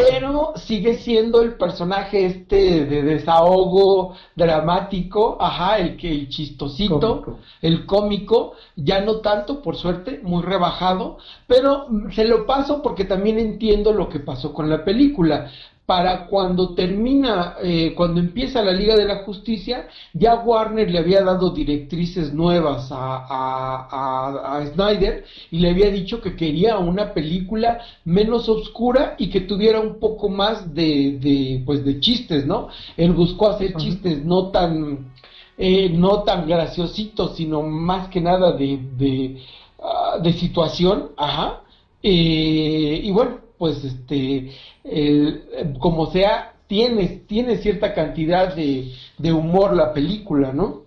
[0.08, 7.40] Pero sigue siendo el personaje este de desahogo dramático, ajá, el que el chistosito, Cómico.
[7.62, 13.06] el cómico, ya no tanto, por suerte, muy rebajado, pero mm, se lo paso porque
[13.06, 15.52] también entiendo lo que pasó con la película.
[15.90, 21.24] Para cuando termina, eh, cuando empieza la Liga de la Justicia, ya Warner le había
[21.24, 27.12] dado directrices nuevas a, a- a- a Snyder y le había dicho que quería una
[27.12, 32.68] película menos oscura y que tuviera un poco más de, de, pues de chistes, ¿no?
[32.96, 33.80] Él buscó hacer Ajá.
[33.80, 35.12] chistes no tan,
[35.58, 39.38] eh, no tan graciositos, sino más que nada de, de,
[39.82, 41.64] ah, de situación, ajá.
[42.02, 44.52] Eh, y bueno, pues este,
[44.92, 48.94] el- como sea, tiene, tiene cierta cantidad de,
[49.34, 50.82] humor la película, ¿no?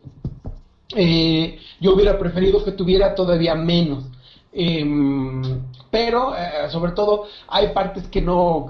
[0.94, 4.04] Eh, yo hubiera preferido que tuviera todavía menos.
[4.52, 5.42] Em,
[5.90, 8.66] pero, eh, sobre todo, hay partes que no,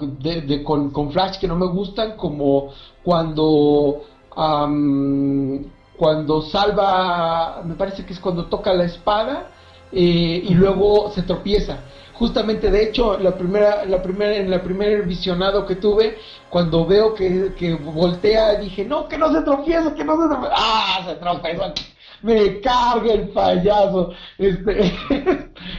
[0.63, 2.69] con, con Flash que no me gustan, como
[3.03, 4.01] cuando,
[5.97, 9.49] cuando salva, me parece que es cuando toca la espada
[9.91, 11.79] eh, y luego se tropieza.
[12.13, 16.17] Justamente, de hecho, la primera, la primera, en la primer visionado que tuve,
[16.49, 20.55] cuando veo que, que voltea, dije, no, que no se tropieza, que no se tropieza.
[20.55, 21.03] ¡Ah!
[21.07, 21.73] Se tropieza.
[22.21, 24.13] Me carga el payaso.
[24.37, 24.85] Este,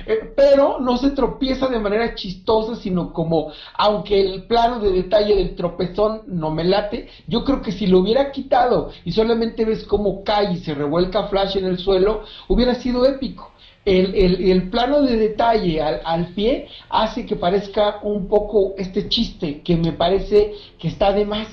[0.06, 5.36] eh, pero no se tropieza de manera chistosa, sino como, aunque el plano de detalle
[5.36, 9.84] del tropezón no me late, yo creo que si lo hubiera quitado y solamente ves
[9.84, 13.53] cómo cae y se revuelca Flash en el suelo, hubiera sido épico.
[13.84, 19.08] El, el- el plano de detalle al, al pie hace que parezca un poco este
[19.08, 21.48] chiste que me parece que está de más,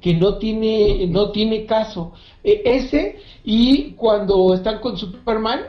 [0.00, 2.12] que no tiene, no tiene caso.
[2.42, 5.60] Eh, ese y cuando están con Superman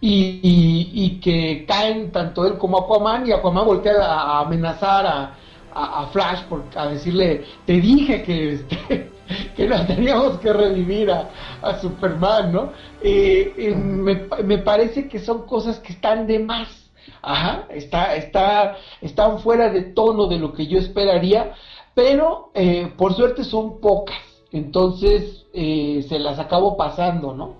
[0.00, 5.34] y, y- que caen tanto él como Aquaman y Aquaman voltea a, a amenazar a,
[5.74, 9.10] a- a Flash por, a decirle, te dije que, este,
[9.56, 11.28] que no teníamos que revivir a,
[11.62, 12.72] a Superman, ¿no?
[13.02, 16.68] Eh, eh, me, me parece que son cosas que están de más.
[17.22, 21.52] Ajá, está, está, están fuera de tono de lo que yo esperaría,
[21.94, 24.18] pero eh, por suerte son pocas,
[24.52, 27.54] entonces se las acabo pasando, ¿no?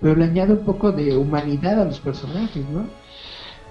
[0.00, 2.86] Pero le añade un poco de humanidad a los personajes, ¿no?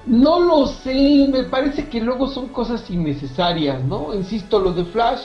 [0.06, 4.14] No lo sé, me parece que luego son cosas innecesarias, ¿no?
[4.14, 5.22] Insisto, lo de Flash,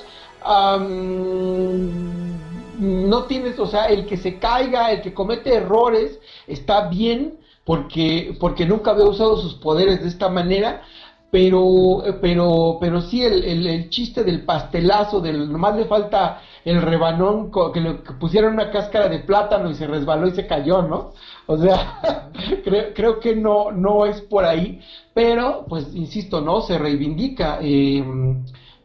[2.78, 8.36] no tienes, o sea, el que se caiga, el que comete errores, está bien, porque,
[8.40, 10.82] porque nunca había usado sus poderes de esta manera,
[11.30, 17.50] pero, pero, pero sí el, el, chiste del pastelazo, del nomás le falta el rebanón,
[17.74, 21.12] que le que pusieron una cáscara de plátano y se resbaló y se cayó, ¿no?
[21.46, 22.30] O sea,
[22.64, 24.80] creo, creo que no, no es por ahí,
[25.12, 26.62] pero pues insisto, ¿no?
[26.62, 27.58] Se reivindica.
[27.60, 28.02] eh,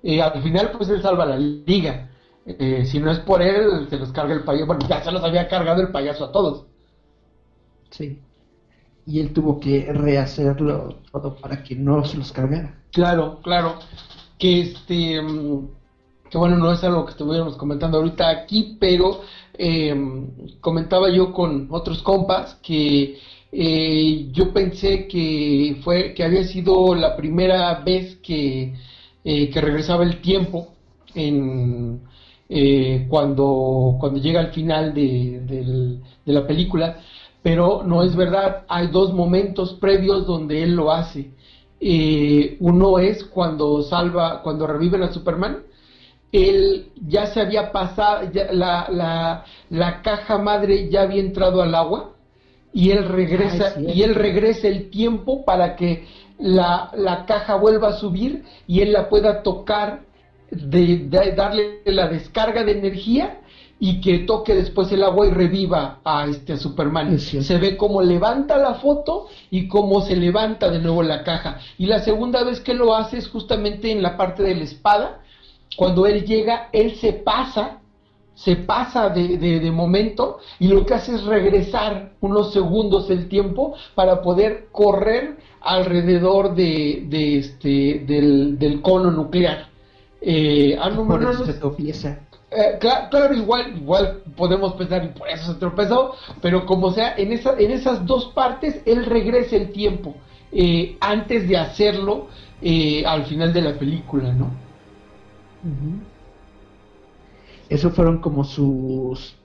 [0.04, 2.10] eh, al final pues él salva la liga.
[2.46, 4.68] Eh, si no es por él, se los carga el payaso.
[4.68, 6.66] Bueno, ya se los había cargado el payaso a todos.
[7.90, 8.20] Sí.
[9.06, 12.84] Y él tuvo que rehacerlo todo para que no se los cargara.
[12.92, 13.80] Claro, claro.
[14.38, 15.68] Que este, mm,
[16.30, 19.22] que bueno, no es algo que estuviéramos comentando ahorita aquí, pero
[19.54, 19.96] eh,
[20.60, 23.20] comentaba yo con otros compas que
[23.52, 28.74] eh, yo pensé que fue, que había sido la primera vez que,
[29.24, 30.74] eh, que regresaba el tiempo
[31.16, 32.02] en
[32.50, 36.98] eh, cuando, cuando llega al final de, del- de la película,
[37.42, 41.32] pero no es verdad, hay dos momentos previos donde él lo hace.
[41.80, 45.60] Eh, uno es cuando salva, cuando reviven a Superman,
[46.32, 51.76] él ya se había pasado, ya la, la, la caja madre ya había entrado al
[51.76, 52.12] agua
[52.74, 56.06] y él regresa, Ah, y él regresa el tiempo para que
[56.44, 60.02] la, la caja vuelva a subir y él la pueda tocar,
[60.52, 63.40] de, de- darle la descarga de energía
[63.80, 67.18] y que toque después el agua y reviva a este a Superman.
[67.20, 71.60] Se ve cómo levanta la foto y cómo se levanta de nuevo la caja.
[71.78, 75.20] Y la segunda vez que lo hace es justamente en la parte de la espada.
[75.76, 77.80] Cuando él llega, él se pasa,
[78.36, 83.28] se pasa de, de- de momento y lo que hace es regresar unos segundos el
[83.28, 89.68] tiempo para poder correr alrededor de, de este, del, del cono nuclear.
[90.22, 92.20] Eh, ah, no, Por no, eso no, se tropieza.
[92.52, 97.16] eh, cla- claro, igual, igual podemos pensar, y por eso se tropezó, pero como sea,
[97.18, 100.16] en, esa, en esas dos partes, él regresa el tiempo,
[100.52, 102.28] eh, antes de hacerlo
[102.62, 104.46] eh, al final de la película, ¿no?
[105.64, 106.00] Ujú.
[107.70, 109.36] Eso fueron como sus.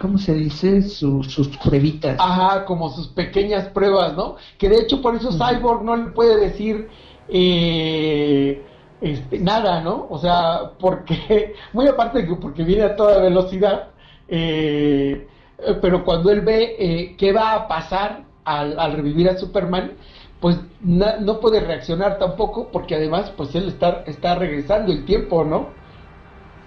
[0.00, 0.82] ¿Cómo se dice?
[0.82, 2.16] Sus, sus pruebitas.
[2.18, 4.36] Ajá, como sus pequeñas pruebas, ¿no?
[4.58, 6.88] Que de hecho por eso Cyborg no le puede decir
[7.28, 8.66] eh,
[9.00, 10.06] este, nada, ¿no?
[10.08, 13.90] O sea, porque, muy aparte de que porque viene a toda velocidad,
[14.28, 15.28] eh,
[15.58, 19.98] eh, pero cuando él ve eh, qué va a pasar al, al revivir a Superman,
[20.40, 25.44] pues na- no puede reaccionar tampoco, porque además, pues él está, está regresando el tiempo,
[25.44, 25.78] ¿no?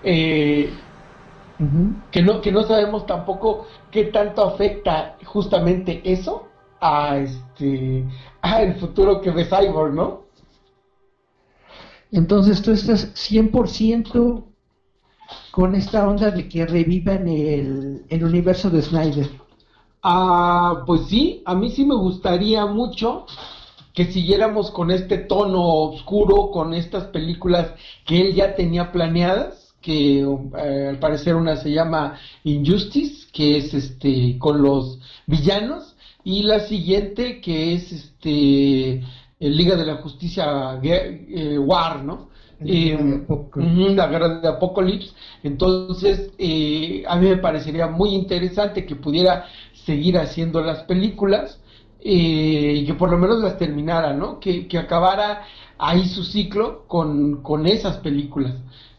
[0.02, 0.84] Eh,
[2.11, 6.47] Que no, que no sabemos tampoco qué tanto afecta justamente eso
[6.82, 8.05] a este
[8.41, 10.24] a el futuro que ve Cyborg, ¿no?
[12.11, 14.43] Entonces tú estás 100%
[15.51, 19.30] con esta onda de que revivan el, el universo de Snyder.
[20.03, 23.26] Ah, pues sí, a mí sí me gustaría mucho
[23.93, 27.74] que siguiéramos con este tono oscuro, con estas películas
[28.05, 33.74] que él ya tenía planeadas, que eh, al parecer una se llama Injustice, que es
[33.74, 39.04] este con los villanos, y la siguiente que es este
[39.40, 42.30] Liga de la Justicia eh, War, ¿no?
[42.66, 42.98] Eh,
[43.56, 45.12] la guerra de Apocalypse.
[45.44, 49.46] Entonces, eh, a mí me parecería muy interesante que pudiera
[49.86, 51.60] seguir haciendo las películas
[52.00, 54.40] eh, y que por lo menos las terminara, ¿no?
[54.40, 55.44] Que, que acabara
[55.78, 58.56] ahí su ciclo con, con esas películas.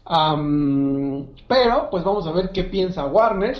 [0.07, 3.57] Pero, pues vamos a ver qué piensa Warner.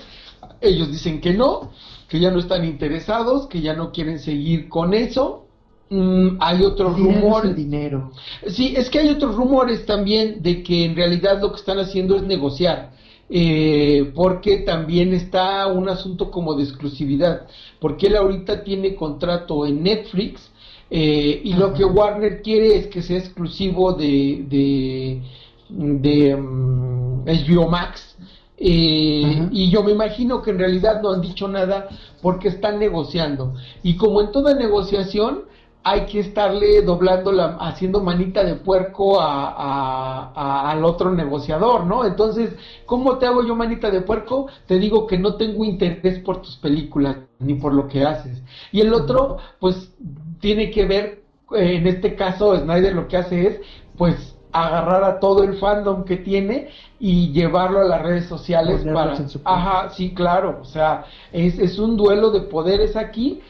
[0.62, 1.72] Ellos dicen que no,
[2.08, 5.46] que ya no están interesados, que ya no quieren seguir con eso.
[5.90, 7.50] Mm, hay otros dinero es rumores.
[7.52, 8.12] el dinero.
[8.48, 12.16] Sí, es que hay otros rumores también de que en realidad lo que están haciendo
[12.16, 12.94] es negociar,
[13.30, 17.46] eh, porque también está un asunto como de exclusividad,
[17.80, 20.52] porque él ahorita tiene contrato en Netflix
[20.90, 25.22] eh, y lo que Warner quiere es que sea exclusivo de, de,
[25.70, 28.16] de mm, HBO Max.
[28.58, 31.88] Eh, y yo me imagino que en realidad no han dicho nada
[32.22, 33.54] porque están negociando.
[33.84, 35.44] Y como en toda negociación,
[35.84, 41.86] hay que estarle doblando la, haciendo manita de puerco a, a- a- al otro negociador,
[41.86, 42.06] ¿no?
[42.06, 42.56] Entonces,
[42.86, 44.48] ¿cómo te hago yo manita de puerco?
[44.66, 48.42] Te digo que no tengo interés por tus películas ni por lo que haces.
[48.72, 49.92] Y el otro, pues,
[50.40, 51.20] tiene que ver,
[51.56, 53.60] eh, en este caso, Snyder lo que hace es,
[53.98, 59.16] pues, agarrar a todo el fandom que tiene y llevarlo a las redes sociales para...
[59.44, 63.42] Ajá, sí, claro, o sea, es, es un duelo de poderes aquí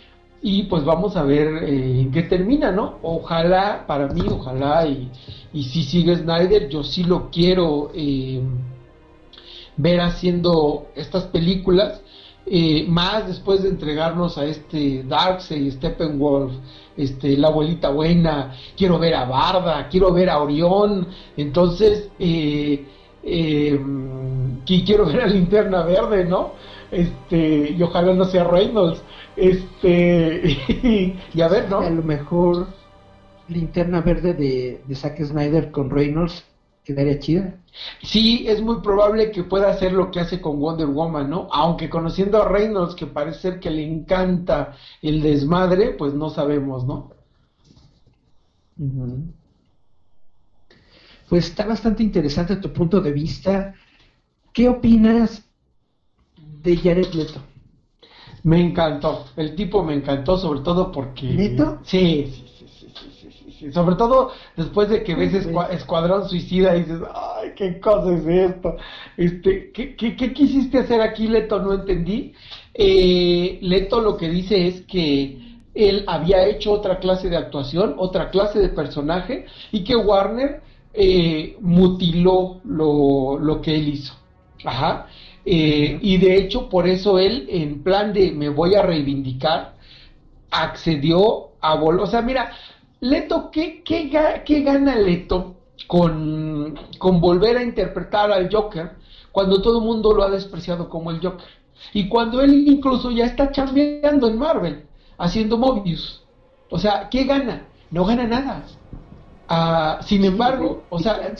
[0.41, 2.95] y pues vamos a ver eh, en qué termina, ¿no?
[3.01, 5.09] Ojalá, para mí, ojalá, y,
[5.53, 8.41] y si sigue Snyder, yo sí lo quiero eh,
[9.77, 12.01] ver haciendo estas películas,
[12.45, 16.53] eh, más después de entregarnos a este Darkseid, Steppenwolf,
[16.95, 22.85] este, la abuelita buena, quiero ver a Barda, quiero ver a Orión, entonces, eh,
[23.23, 23.79] eh,
[24.65, 26.51] quiero ver a Linterna Verde, ¿no?
[26.91, 29.01] Este, y ojalá no sea Reynolds,
[29.35, 31.79] este, y a ver, ¿no?
[31.79, 32.67] A lo mejor
[33.47, 36.43] linterna verde de, de Zack Snyder con Reynolds
[36.85, 37.55] quedaría chida.
[38.01, 41.49] Sí, es muy probable que pueda hacer lo que hace con Wonder Woman, ¿no?
[41.51, 46.85] Aunque conociendo a Reynolds, que parece ser que le encanta el desmadre, pues no sabemos,
[46.85, 47.11] ¿no?
[51.27, 53.73] Pues está bastante interesante tu punto de vista.
[54.53, 55.43] ¿Qué opinas
[56.61, 57.41] de Jared Leto?
[58.43, 61.33] Me encantó, el tipo me encantó, sobre todo porque...
[61.83, 62.45] Sí, sí.
[63.71, 68.25] Sobre todo después de que ves Escua- Escuadrón Suicida y dices, ay, qué cosa es
[68.25, 68.75] esto.
[69.17, 71.59] Este, ¿qué, qué, qué quisiste hacer aquí, Leto?
[71.59, 72.33] No entendí.
[72.73, 75.39] Eh, Leto lo que dice es que
[75.73, 80.61] él había hecho otra clase de actuación, otra clase de personaje, y que Warner
[80.93, 84.13] eh, mutiló lo, lo que él hizo.
[84.63, 85.07] Ajá.
[85.45, 89.75] Eh, y de hecho, por eso él, en plan de me voy a reivindicar,
[90.51, 92.51] accedió a vol O sea, mira,
[93.05, 94.09] Leto, ¿qué, qué,
[94.43, 98.95] qué gana Leto con, con volver a interpretar al Joker
[99.31, 101.47] cuando todo el mundo lo ha despreciado como el Joker?
[101.93, 104.87] Y cuando él incluso ya está chambeando en Marvel,
[105.19, 106.23] haciendo Mobius.
[106.71, 107.67] O sea, ¿qué gana?
[107.91, 108.65] No gana nada.
[109.47, 111.31] Ah, sin embargo, o sea,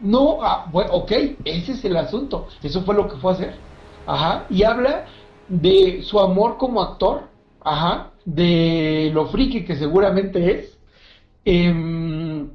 [0.00, 1.12] no, ah, bueno, ok,
[1.44, 2.48] ese es el asunto.
[2.62, 3.64] Eso fue lo que fue a hacer.
[4.06, 4.46] Ajá.
[4.50, 5.06] Y habla
[5.46, 7.30] de su amor como actor.
[7.60, 10.81] ajá, de lo friki que seguramente es.
[11.44, 12.50] Em,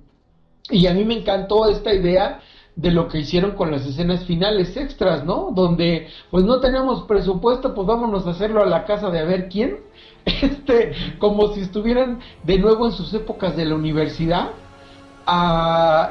[0.69, 2.41] y a mí me encantó esta idea
[2.77, 5.51] de lo que hicieron con las escenas finales extras, ¿no?
[5.51, 9.49] Donde pues no tenemos presupuesto, pues vámonos a hacerlo a la casa de a ver
[9.49, 9.77] quién.
[10.27, 14.49] Este, como si estuvieran de nuevo en sus épocas de la universidad.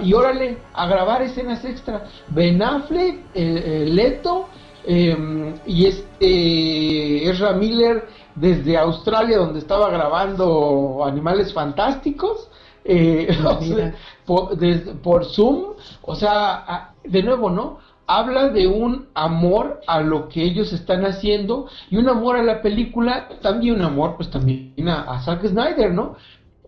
[0.03, 2.03] y órale, a grabar escenas extras.
[2.29, 4.49] Ben Affleck, eh, eh, Leto
[4.87, 12.49] eh, y este Ezra Miller desde Australia donde estaba grabando Animales Fantásticos.
[12.89, 13.95] Eh, o sea, mira.
[14.25, 17.79] por, Zoom, o sea, a- de nuevo, ¿no?
[18.09, 22.63] Habla de un amor a lo que ellos están haciendo y un amor a la
[22.63, 26.15] película, también un amor pues también a, a Zack Snyder, ¿no?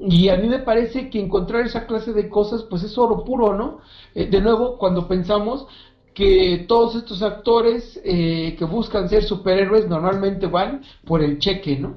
[0.01, 3.53] Y a mí me parece que encontrar esa clase de cosas pues es oro puro,
[3.53, 3.79] ¿no?
[4.15, 5.67] Eh, de nuevo, cuando pensamos
[6.15, 11.97] que todos estos actores eh, que buscan ser superhéroes normalmente van por el cheque, ¿no?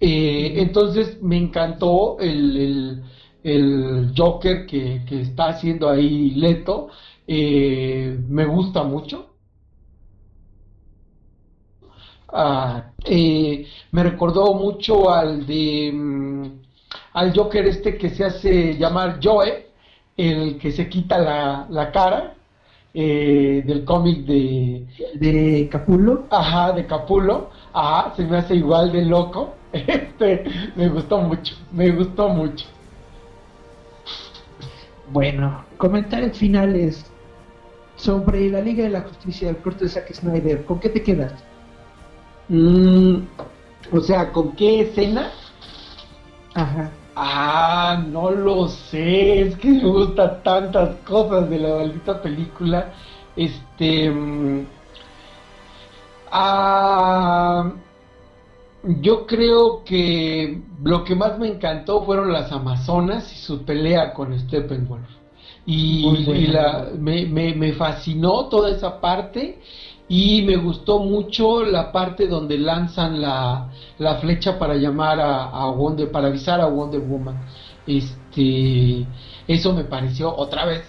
[0.00, 3.02] Eh, entonces me encantó el, el,
[3.44, 6.88] el Joker que, que está haciendo ahí Leto,
[7.26, 9.30] eh, me gusta mucho.
[12.32, 16.46] Ah, eh, me recordó mucho al de mm,
[17.12, 19.66] al Joker este que se hace llamar Joe,
[20.16, 22.34] el que se quita la, la cara
[22.94, 26.26] eh, del cómic de, De Capullo.
[26.30, 27.50] Ajá, de Capulo.
[27.72, 29.54] Ajá, se me hace igual de loco.
[29.74, 30.44] Este,
[30.76, 32.66] me gustó mucho, me gustó mucho.
[35.10, 37.04] Bueno, comentarios finales
[37.96, 40.64] sobre la Liga de la Justicia del corte de Zack Snyder.
[40.64, 41.32] ¿Con qué te quedas?
[42.48, 43.16] Mm,
[43.92, 45.30] o sea, ¿con qué escena?
[46.54, 46.90] Ajá.
[47.16, 52.92] Ah, no lo sé, es que me gustan tantas cosas de la maldita película.
[53.36, 54.10] Este.
[54.10, 54.66] mm,
[56.32, 57.70] ah,
[59.00, 64.38] yo creo que lo que más me encantó fueron las Amazonas y su pelea con
[64.38, 65.08] Steppenwolf.
[65.66, 69.58] Y, y la, me, me, me fascinó toda esa parte
[70.08, 75.70] y me gustó mucho la parte donde lanzan la, la flecha para llamar a, a
[75.70, 77.40] Wonder, para avisar a Wonder Woman.
[77.86, 79.06] Este,
[79.48, 80.82] eso me pareció otra vez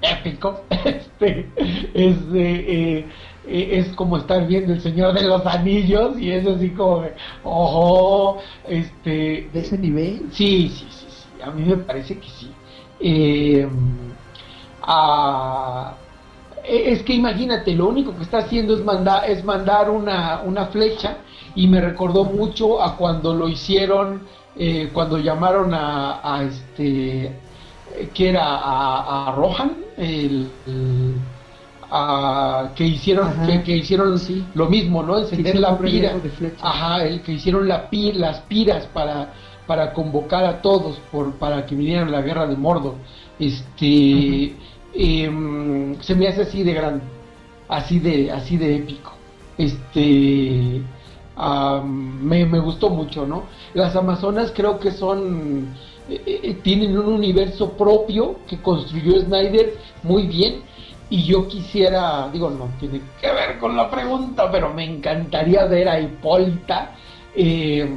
[0.00, 0.62] épico.
[0.84, 1.48] Este,
[1.94, 3.06] es, de, eh,
[3.44, 8.40] es como estar viendo el Señor de los Anillos y es así como, de, ojo,
[8.64, 10.30] este, ¿De ese nivel?
[10.32, 12.58] Sí, sí, sí, sí, a mí me parece que sí.
[12.98, 13.66] Eh,
[14.80, 16.00] ah,
[16.64, 20.66] e- es que imagínate, lo único que está haciendo es mandar, es mandar una, una
[20.68, 21.24] flecha
[21.54, 27.42] y me recordó mucho a cuando lo hicieron, eh, cuando llamaron a, a este,
[28.14, 31.33] que era a, a Rohan, el, el-
[31.96, 34.44] a- que hicieron, que, que hicieron Sí.
[34.54, 35.18] lo mismo, ¿no?
[35.18, 36.12] Encender la pira.
[36.60, 39.32] Ajá, el que hicieron la las piras para,
[39.66, 42.94] para convocar a todos por, para que vinieran a la guerra de Mordor.
[43.38, 44.54] Este
[44.92, 47.04] em, se me hace así de grande,
[47.68, 49.12] así de, así de épico.
[49.56, 50.82] Este
[51.84, 53.44] me, me gustó mucho, ¿no?
[53.72, 55.68] Las Amazonas creo que son
[56.08, 60.73] eh, eh, tienen un universo propio que construyó Snyder muy bien
[61.10, 65.88] y yo quisiera, digo, no tiene que ver con la pregunta, pero me encantaría ver
[65.88, 66.92] a Hipólita
[67.34, 67.88] eh,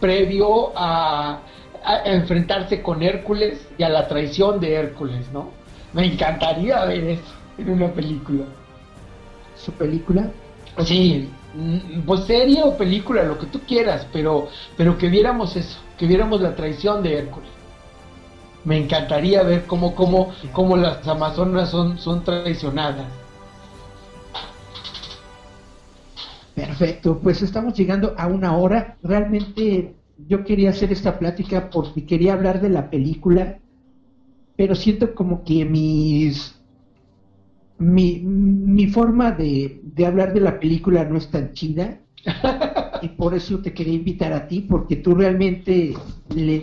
[0.00, 1.40] previo a,
[1.84, 5.50] a enfrentarse con Hércules y a la traición de Hércules, ¿no?
[5.92, 8.44] Me encantaría ver eso en una película.
[9.56, 10.30] Su película.
[10.84, 15.78] Sí, mm, pues serie o película, lo que tú quieras, pero, pero que viéramos eso,
[15.98, 17.50] que viéramos la traición de Hércules.
[18.64, 23.06] Me encantaría ver cómo, cómo, cómo las amazonas son, son traicionadas.
[26.54, 28.96] Perfecto, pues estamos llegando a una hora.
[29.02, 29.94] Realmente
[30.28, 33.58] yo quería hacer esta plática porque quería hablar de la película,
[34.56, 36.54] pero siento como que mis
[37.78, 41.98] mi, mi forma de, de hablar de la película no es tan chida
[43.04, 45.94] y por eso te quería invitar a ti porque tú realmente
[46.34, 46.60] le,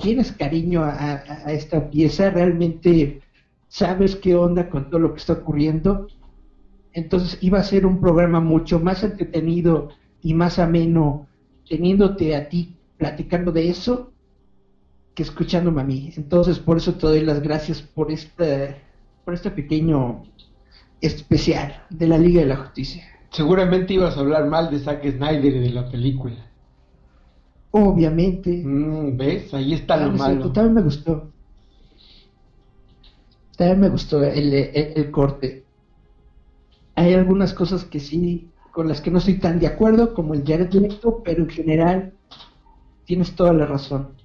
[0.00, 3.20] tienes cariño a esta pieza, realmente
[3.68, 6.08] sabes qué onda con todo lo que está ocurriendo
[6.98, 11.28] entonces iba a ser un programa mucho más entretenido y más ameno
[11.68, 14.12] teniéndote a ti platicando de eso
[15.14, 16.12] que escuchándome a mí.
[16.16, 18.76] Entonces por eso te doy las gracias por este,
[19.24, 20.24] por este pequeño
[21.00, 23.04] especial de la Liga de la Justicia.
[23.30, 26.52] Seguramente ibas a hablar mal de Zack Snyder y de la película.
[27.70, 28.50] Obviamente.
[28.62, 29.52] Mm, ¿Ves?
[29.54, 30.24] Ahí está Ah, lo es malo.
[30.24, 31.34] cierto, también me gustó.
[33.58, 35.68] También me gustó el, el- el corte.
[36.96, 40.44] Hay algunas cosas que sí con las que no estoy tan de acuerdo, como el
[40.46, 42.18] Jared Leto, pero en general
[43.04, 44.16] tienes toda la razón.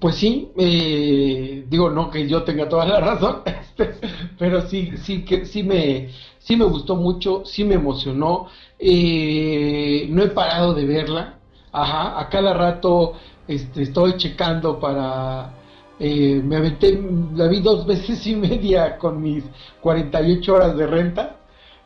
[0.00, 3.94] Pues sí, eh, digo no que yo tenga toda la razón, este,
[4.38, 6.08] pero sí, sí que sí me,
[6.44, 8.46] sí me gustó mucho, sí me emocionó.
[8.78, 11.40] eh, no he parado de verla.
[11.72, 13.14] Ajá, a cada rato
[13.48, 15.58] este, estoy checando para,
[15.98, 16.92] eh, me aventé,
[17.34, 19.44] la vi dos veces y media con mis
[19.80, 21.40] 48 horas de renta.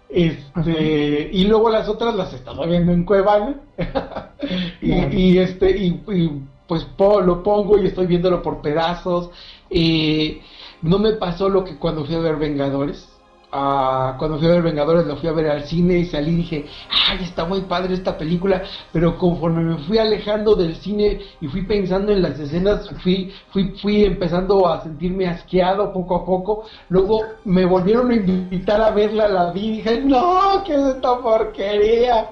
[0.08, 3.60] Este, y luego las otras las estaba viendo en Cuevana.
[4.80, 9.30] y, y, este, y, y, pues po- lo pongo y estoy viéndolo por pedazos.
[9.70, 10.42] Eh,
[10.82, 13.17] no me pasó lo que cuando fui a ver Vengadores.
[13.50, 16.66] Cuando fui a ver Vengadores lo fui a ver al cine y salí y dije,
[17.08, 21.62] ay, está muy padre esta película, pero conforme me fui alejando del cine y fui
[21.62, 27.22] pensando en las escenas, fui, fui, fui empezando a sentirme asqueado poco a poco, luego
[27.46, 32.30] me volvieron a invitar a verla, la vi y dije, no, ¿qué es esta porquería?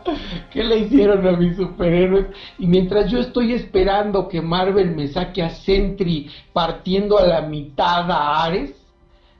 [0.52, 2.26] ¿Qué le hicieron a mis superhéroes?
[2.58, 8.10] Y mientras yo estoy esperando que Marvel me saque a Sentry partiendo a la mitad
[8.10, 8.74] a Ares,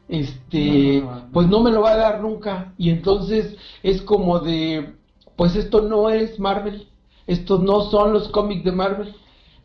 [0.08, 2.74] este, No, pues no me lo va a dar nunca.
[2.78, 4.94] Y entonces es como de,
[5.36, 6.88] pues esto no es Marvel,
[7.26, 9.14] estos no son los cómics de Marvel,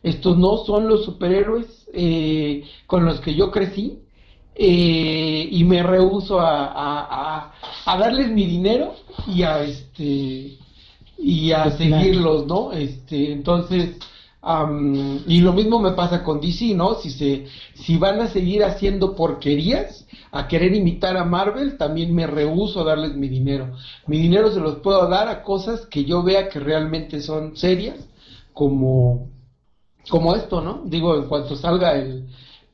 [0.02, 3.98] estos no son los superhéroes eh, con los que yo crecí.
[4.54, 7.52] eh, y me rehuso a, a, a,
[7.86, 8.94] a darles mi dinero
[9.26, 10.58] y a este
[11.18, 12.72] y a Pues seguirlos, ¿no?
[12.72, 13.96] Este, entonces,
[15.26, 16.94] y lo mismo me pasa con DC, ¿no?
[16.94, 22.26] Si se, si van a seguir haciendo porquerías, a querer imitar a Marvel, también me
[22.26, 23.70] rehúso a darles mi dinero.
[24.06, 28.08] Mi dinero se los puedo dar a cosas que yo vea que realmente son serias,
[28.54, 29.28] como,
[30.08, 30.82] como esto, ¿no?
[30.86, 32.24] Digo, en cuanto salga el,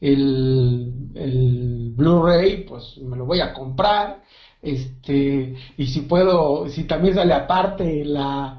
[0.01, 4.21] el, el Blu-ray, pues me lo voy a comprar.
[4.63, 8.57] Este, y si puedo, si también sale aparte la,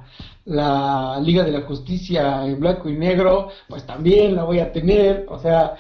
[0.50, 5.26] la Liga de la Justicia en blanco y negro, pues también la voy a tener.
[5.30, 5.76] O sea,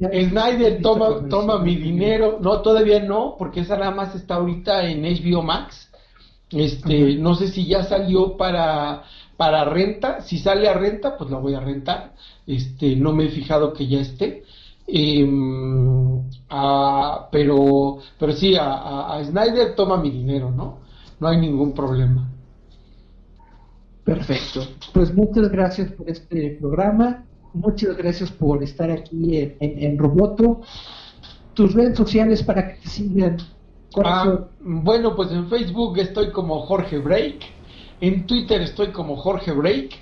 [0.00, 2.38] Snyder, toma, toma mi dinero.
[2.40, 5.90] No, todavía no, porque esa nada más está ahorita en HBO Max.
[6.50, 9.02] Este, no sé si ya salió para,
[9.36, 10.20] para renta.
[10.22, 12.14] Si sale a renta, pues la voy a rentar.
[12.46, 14.44] Este, no me he fijado que ya esté.
[14.86, 20.78] Em, ah, pero, pero sí, a, a- a Snyder toma mi dinero, ¿no?
[21.20, 22.30] No hay ningún problema.
[24.06, 24.64] Perfecto.
[24.94, 27.24] Pues muchas gracias por este programa.
[27.52, 30.60] Muchas gracias por estar aquí en, en, en Roboto.
[31.54, 33.36] Tus redes sociales para que te sigan.
[33.92, 37.36] ¿Cuáles Ah, bueno, pues en Facebook estoy como Jorge Break,
[38.00, 39.96] en Twitter estoy como Jorge Break,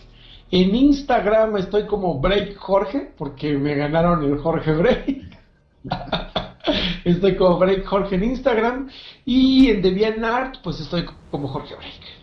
[0.51, 5.39] en Instagram estoy como Break Jorge, porque me ganaron el Jorge Break.
[7.05, 8.91] estoy como Break Jorge en Instagram
[9.25, 12.14] y en DeviantArt pues estoy como Jorge Break.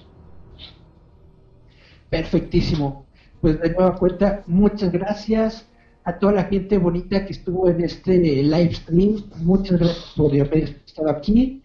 [2.12, 3.05] Perfectísimo.
[3.39, 5.68] Pues de nueva cuenta, muchas gracias
[6.03, 9.24] a toda la gente bonita que estuvo en este live stream.
[9.38, 11.64] Muchas gracias por haber estado aquí.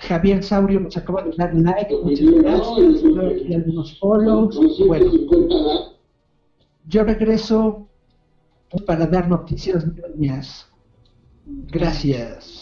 [0.00, 1.94] Javier Saurio nos acaba de dar like.
[2.02, 3.04] Muchas gracias.
[3.40, 4.58] Aquí algunos follows.
[4.86, 5.10] Bueno,
[6.88, 7.88] yo regreso
[8.86, 10.66] para dar noticias ñoñas.
[11.46, 12.61] Gracias.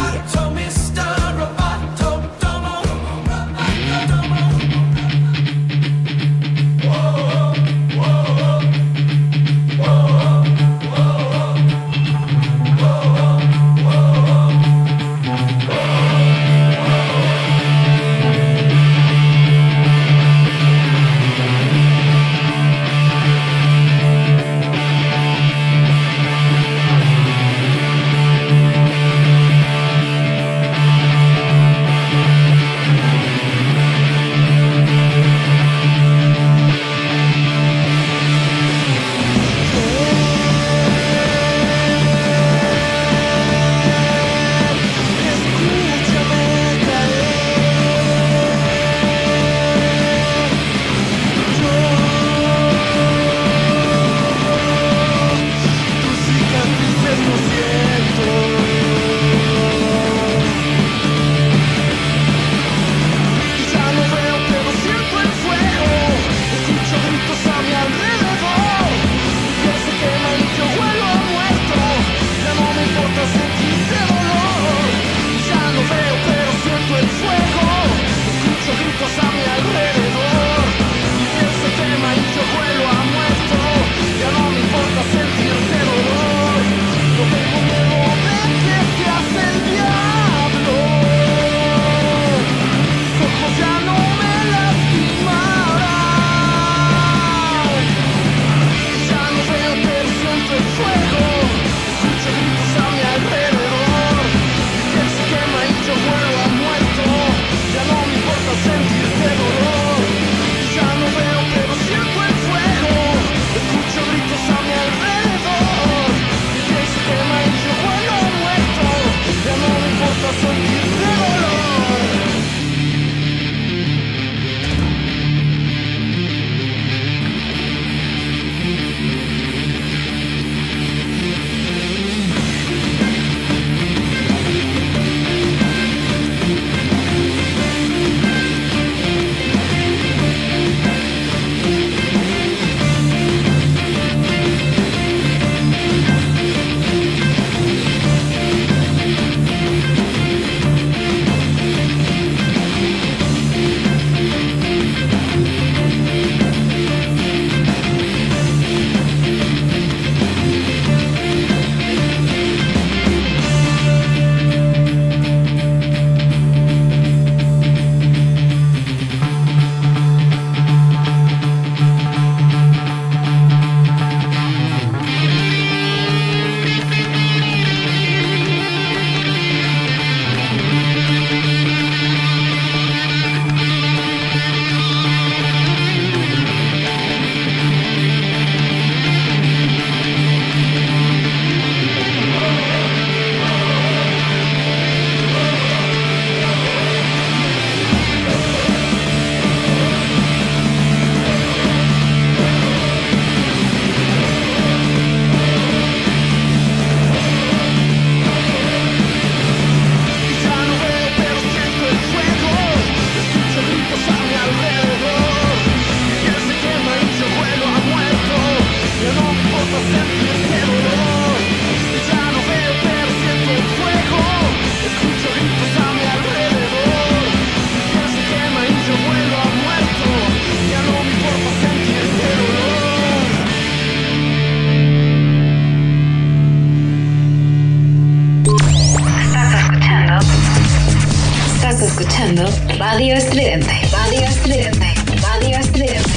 [242.91, 243.71] Radio Estridente.
[243.89, 244.85] Radio Estridente.
[245.21, 246.09] Radio Estridente.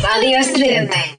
[0.00, 1.18] Radio Estridente.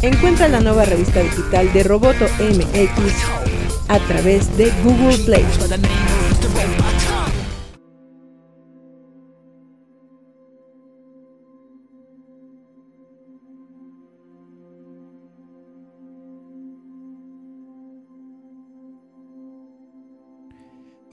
[0.00, 3.14] Encuentra la nueva revista digital de Roboto MX
[3.88, 5.44] a través de Google Play.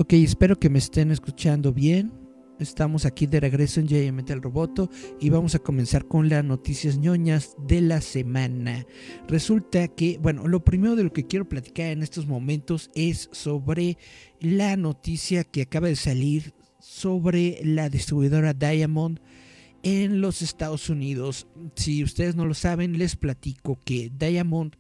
[0.02, 2.14] Ok, espero que me estén escuchando bien.
[2.58, 4.90] Estamos aquí de regreso en JMT el Roboto
[5.20, 8.86] y vamos a comenzar con las noticias ñoñas de la semana.
[9.28, 13.98] Resulta que, bueno, lo primero de lo que quiero platicar en estos momentos es sobre
[14.40, 19.20] la noticia que acaba de salir sobre la distribuidora Diamond
[19.84, 21.46] en los Estados Unidos.
[21.76, 24.78] Si ustedes no lo saben, les platico que Diamond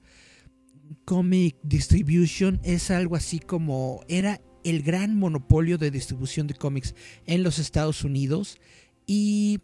[1.04, 6.96] Comic Distribution es algo así como era el gran monopolio de distribución de cómics
[7.26, 8.60] en los Estados Unidos
[9.06, 9.60] y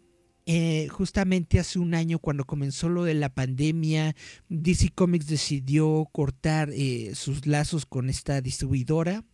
[0.48, 4.14] eh, justamente hace un año cuando comenzó lo de la pandemia,
[4.48, 9.24] DC Comics decidió cortar eh, sus lazos con esta distribuidora.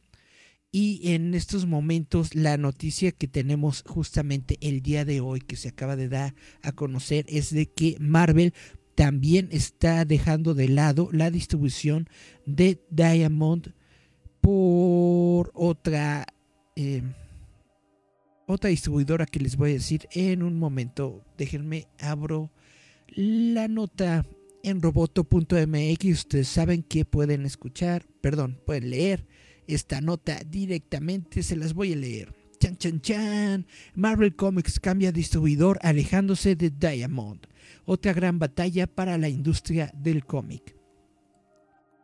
[0.74, 5.68] Y en estos momentos la noticia que tenemos justamente el día de hoy que se
[5.68, 8.54] acaba de dar a conocer es de que Marvel
[8.94, 12.08] también está dejando de lado la distribución
[12.46, 13.74] de Diamond
[14.42, 16.26] por otra
[16.76, 17.02] eh,
[18.46, 21.24] otra distribuidora que les voy a decir en un momento.
[21.38, 22.50] Déjenme abro
[23.08, 24.26] la nota
[24.62, 26.04] en roboto.mx.
[26.04, 29.26] Ustedes saben que pueden escuchar, perdón, pueden leer
[29.66, 31.42] esta nota directamente.
[31.42, 32.34] Se las voy a leer.
[32.58, 33.66] Chan, chan, chan.
[33.94, 37.46] Marvel Comics cambia distribuidor alejándose de Diamond.
[37.84, 40.81] Otra gran batalla para la industria del cómic.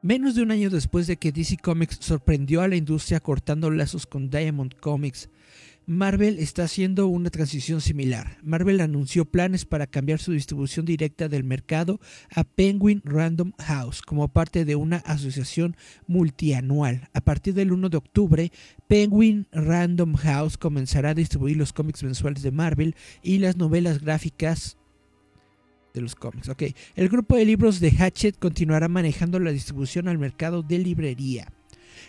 [0.00, 4.06] Menos de un año después de que DC Comics sorprendió a la industria cortando lazos
[4.06, 5.28] con Diamond Comics,
[5.86, 8.38] Marvel está haciendo una transición similar.
[8.44, 11.98] Marvel anunció planes para cambiar su distribución directa del mercado
[12.30, 15.76] a Penguin Random House como parte de una asociación
[16.06, 17.08] multianual.
[17.12, 18.52] A partir del 1 de octubre,
[18.86, 24.77] Penguin Random House comenzará a distribuir los cómics mensuales de Marvel y las novelas gráficas
[26.00, 26.48] los cómics.
[26.48, 26.64] Ok,
[26.96, 31.52] el grupo de libros de Hatchet continuará manejando la distribución al mercado de librería.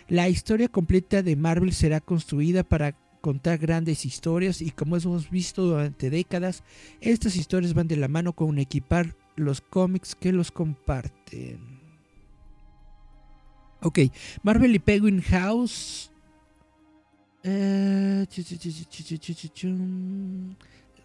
[0.08, 5.64] La historia completa de Marvel será construida para contar grandes historias y como hemos visto
[5.64, 6.64] durante décadas,
[7.00, 11.80] estas historias van de la mano con equipar los cómics que los comparten.
[13.82, 14.00] Ok,
[14.42, 16.10] Marvel y Penguin House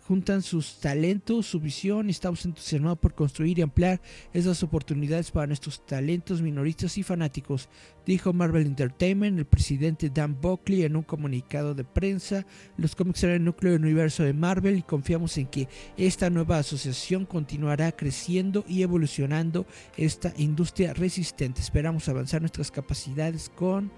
[0.08, 4.02] juntan sus talentos, su visión y estamos entusiasmados por construir y ampliar
[4.34, 7.70] esas oportunidades para nuestros talentos minoristas y fanáticos,
[8.06, 12.46] dijo Marvel Entertainment el presidente Dan Buckley en un comunicado de prensa.
[12.78, 16.60] Los cómics serán el núcleo del universo de Marvel y confiamos en que esta nueva
[16.60, 19.66] asociación continuará creciendo y evolucionando
[19.98, 21.62] esta industria resistente.
[21.62, 23.92] Esperamos avanzar nuestras capacidades con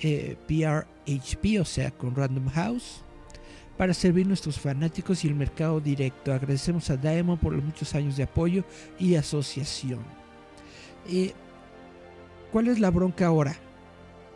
[0.00, 3.04] eh, PRHP, o sea, con Random House
[3.76, 6.32] para servir nuestros fanáticos y el mercado directo.
[6.32, 8.64] Agradecemos a Diamond por los muchos años de apoyo
[8.98, 10.00] y asociación.
[11.08, 11.32] Eh,
[12.52, 13.56] ¿Cuál es la bronca ahora?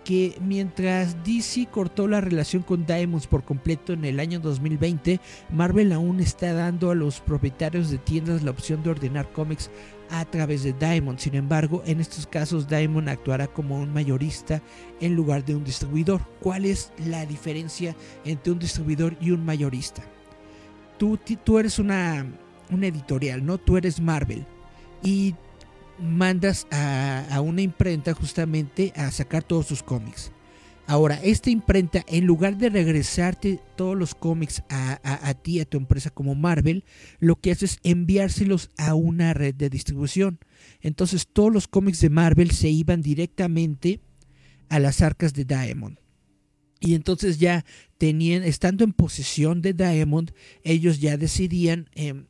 [0.04, 5.20] Que mientras DC cortó la relación con Diamonds por completo en el año 2020,
[5.50, 9.70] Marvel aún está dando a los propietarios de tiendas la opción de ordenar cómics
[10.10, 11.18] a través de Diamond.
[11.18, 14.62] Sin embargo, en estos casos Diamond actuará como un mayorista
[15.00, 16.20] en lugar de un distribuidor.
[16.40, 17.94] ¿Cuál es la diferencia
[18.24, 20.02] entre un distribuidor y un mayorista?
[20.98, 21.18] Tú,
[21.58, 22.26] eres una,
[22.70, 23.58] una editorial, ¿no?
[23.58, 24.46] Tú eres Marvel
[25.02, 25.34] y
[25.98, 30.32] mandas a, a una imprenta justamente a sacar todos sus cómics.
[30.88, 35.78] Ahora, esta imprenta, en lugar de regresarte todos los cómics a, a- ti, a tu
[35.78, 36.84] empresa como Marvel,
[37.18, 40.38] lo que hace es enviárselos a una red de distribución.
[40.80, 44.00] Entonces, todos los cómics de Marvel se iban directamente
[44.68, 45.98] a las arcas de Diamond.
[46.78, 47.64] Y entonces ya
[47.98, 50.30] tenían, estando en posesión de Diamond,
[50.62, 52.26] ellos ya decidían em,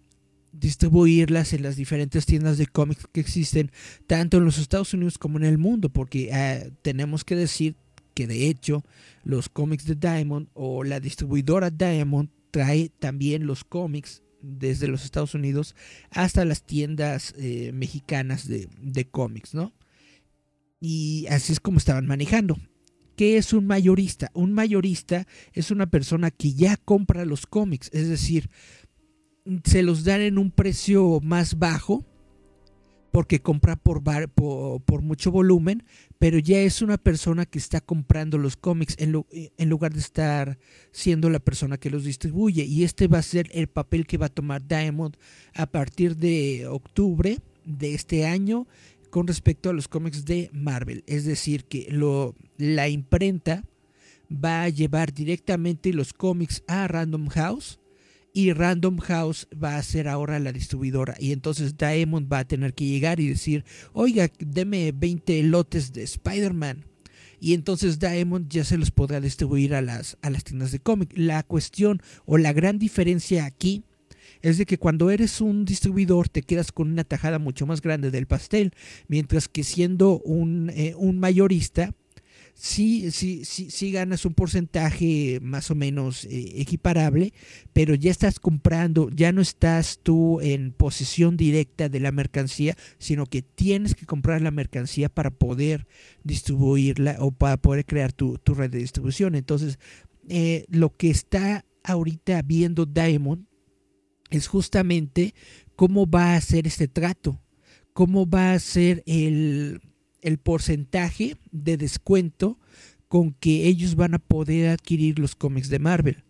[0.52, 3.70] distribuirlas en las diferentes tiendas de cómics que existen,
[4.06, 7.76] tanto en los Estados Unidos como en el mundo, porque ah, tenemos que decir
[8.16, 8.82] que de hecho
[9.24, 15.34] los cómics de Diamond o la distribuidora Diamond trae también los cómics desde los Estados
[15.34, 15.76] Unidos
[16.10, 19.74] hasta las tiendas eh, mexicanas de, de cómics, ¿no?
[20.80, 22.56] Y así es como estaban manejando.
[23.16, 24.30] ¿Qué es un mayorista?
[24.32, 28.48] Un mayorista es una persona que ya compra los cómics, es decir,
[29.64, 32.06] se los dan en un precio más bajo
[33.16, 34.02] porque compra por,
[35.00, 35.84] mucho volumen,
[36.18, 40.00] pero ya es una persona que está comprando los cómics en, lu- en lugar de
[40.00, 40.58] estar
[40.92, 42.64] siendo la persona que los distribuye.
[42.64, 45.16] Y este va a ser el papel que va a tomar Diamond
[45.54, 48.66] a partir de octubre de este año
[49.08, 51.02] con respecto a los cómics de Marvel.
[51.06, 51.88] Es decir, que
[52.58, 53.64] la imprenta
[54.30, 57.80] va a llevar directamente los cómics a Random House
[58.36, 62.74] y Random House va a ser ahora la distribuidora y entonces Diamond va a tener
[62.74, 63.64] que llegar y decir,
[63.94, 66.84] oiga, deme 20 lotes de Spider-Man.
[67.40, 71.12] Y entonces Diamond ya se los podrá distribuir a las, a las tiendas de cómic.
[71.14, 73.84] La cuestión o la gran diferencia aquí
[74.42, 78.10] es de que cuando eres un distribuidor te quedas con una tajada mucho más grande
[78.10, 78.74] del pastel,
[79.08, 81.94] mientras que siendo un, eh, un mayorista,
[82.56, 87.34] sí, sí, sí, sí ganas un porcentaje más o menos eh, equiparable,
[87.72, 93.26] pero ya estás comprando, ya no estás tú en posesión directa de la mercancía, sino
[93.26, 95.86] que tienes que comprar la mercancía para poder
[96.24, 99.34] distribuirla o para poder crear tu, tu red de distribución.
[99.34, 99.78] Entonces,
[100.28, 103.46] eh, lo que está ahorita viendo Diamond
[104.30, 105.34] es justamente
[105.76, 107.40] cómo va a ser este trato,
[107.92, 109.80] cómo va a ser el,
[110.26, 112.58] el porcentaje de descuento
[113.06, 116.24] con que ellos van a poder adquirir los cómics de Marvel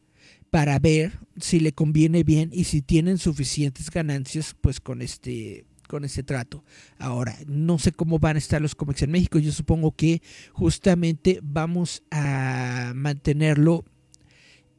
[0.50, 6.04] para ver si le conviene bien y si tienen suficientes ganancias pues con este con
[6.04, 6.64] este trato.
[6.98, 9.38] Ahora, no sé cómo van a estar los cómics en México.
[9.38, 10.20] Yo supongo que
[10.52, 13.84] justamente vamos a mantenerlo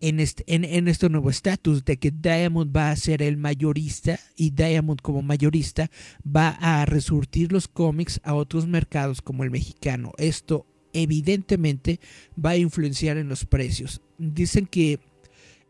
[0.01, 4.19] en este, en, en este nuevo estatus de que Diamond va a ser el mayorista
[4.35, 5.89] y Diamond como mayorista
[6.23, 10.11] va a resurtir los cómics a otros mercados como el mexicano.
[10.17, 11.99] Esto evidentemente
[12.43, 14.01] va a influenciar en los precios.
[14.17, 14.99] Dicen que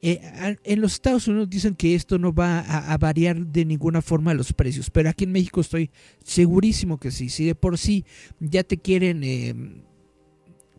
[0.01, 4.01] eh, en los Estados Unidos dicen que esto no va a, a variar de ninguna
[4.01, 5.89] forma los precios, pero aquí en México estoy
[6.23, 7.29] segurísimo que sí.
[7.29, 8.05] Si de por sí
[8.39, 9.55] ya te quieren eh,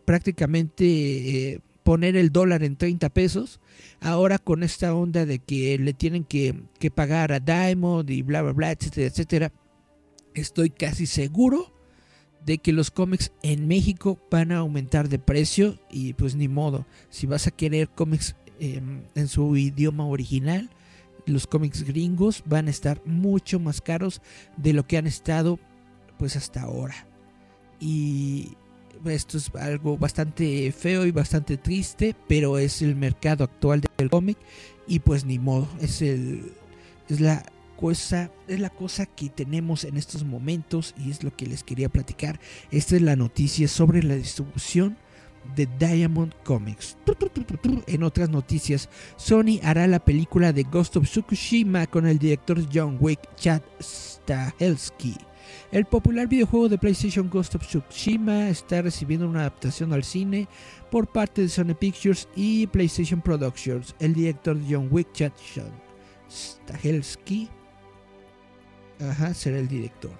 [0.05, 1.59] prácticamente eh,
[1.89, 3.59] poner el dólar en 30 pesos,
[3.99, 8.43] ahora con esta onda de que le tienen que, que pagar a Diamond y bla,
[8.43, 9.51] bla, bla, etcétera, etcétera,
[10.35, 11.73] estoy casi seguro
[12.45, 16.85] de que los cómics en México van a aumentar de precio y pues ni modo,
[17.09, 18.83] si vas a querer cómics eh,
[19.15, 20.69] en su idioma original,
[21.25, 24.21] los cómics gringos van a estar mucho más caros
[24.57, 25.57] de lo que han estado
[26.19, 27.07] pues hasta ahora.
[27.79, 28.57] Y
[29.05, 34.37] esto es algo bastante feo y bastante triste, pero es el mercado actual del cómic
[34.87, 36.53] y pues ni modo, es el
[37.07, 37.43] es la
[37.75, 41.89] cosa es la cosa que tenemos en estos momentos y es lo que les quería
[41.89, 42.39] platicar.
[42.71, 44.97] Esta es la noticia sobre la distribución
[45.55, 46.97] de Diamond Comics.
[47.87, 52.97] En otras noticias, Sony hará la película de Ghost of Tsukushima con el director John
[52.99, 55.15] Wick Chad Stahelski.
[55.71, 60.47] El popular videojuego de PlayStation Ghost of Tsushima está recibiendo una adaptación al cine
[60.89, 63.95] por parte de Sony Pictures y PlayStation Productions.
[63.99, 65.31] El director John Wick Chad
[66.29, 67.49] Stahelski
[69.33, 70.11] será el director.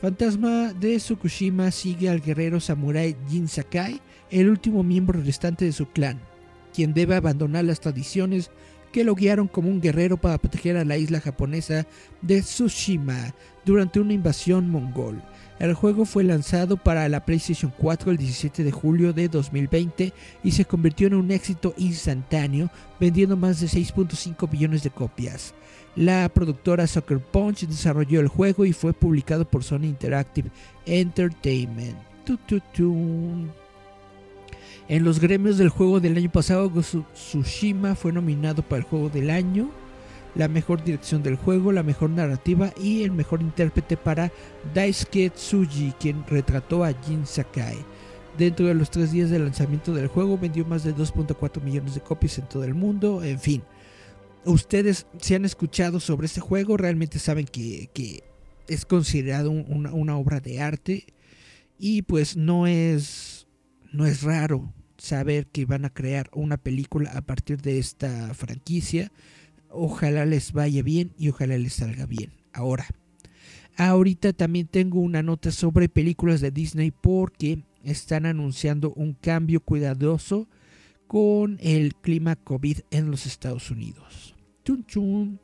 [0.00, 4.00] Fantasma de Tsukushima sigue al guerrero samurai Jin Sakai,
[4.30, 6.20] el último miembro restante de su clan,
[6.74, 8.50] quien debe abandonar las tradiciones
[8.94, 11.84] que lo guiaron como un guerrero para proteger a la isla japonesa
[12.22, 13.34] de Tsushima
[13.64, 15.20] durante una invasión mongol.
[15.58, 20.12] El juego fue lanzado para la PlayStation 4 el 17 de julio de 2020
[20.44, 25.54] y se convirtió en un éxito instantáneo, vendiendo más de 6.5 millones de copias.
[25.96, 30.52] La productora Sucker Punch desarrolló el juego y fue publicado por Sony Interactive
[30.86, 31.96] Entertainment.
[34.88, 36.70] En los gremios del juego del año pasado,
[37.14, 39.70] Tsushima fue nominado para el juego del año,
[40.34, 44.30] la mejor dirección del juego, la mejor narrativa y el mejor intérprete para
[44.74, 47.78] Daisuke Tsuji, quien retrató a Jin Sakai.
[48.36, 52.00] Dentro de los tres días de lanzamiento del juego vendió más de 2.4 millones de
[52.00, 53.62] copias en todo el mundo, en fin.
[54.44, 58.22] Ustedes si han escuchado sobre este juego, realmente saben que,
[58.66, 61.04] es considerado un- una, una obra de arte
[61.78, 63.43] y pues no es,
[63.94, 69.12] no es raro saber que van a crear una película a partir de esta franquicia.
[69.70, 72.32] Ojalá les vaya bien y ojalá les salga bien.
[72.52, 72.86] Ahora,
[73.76, 80.48] ahorita también tengo una nota sobre películas de Disney porque están anunciando un cambio cuidadoso
[81.06, 84.34] con el clima COVID en los Estados Unidos.
[84.64, 85.43] Chun, chun.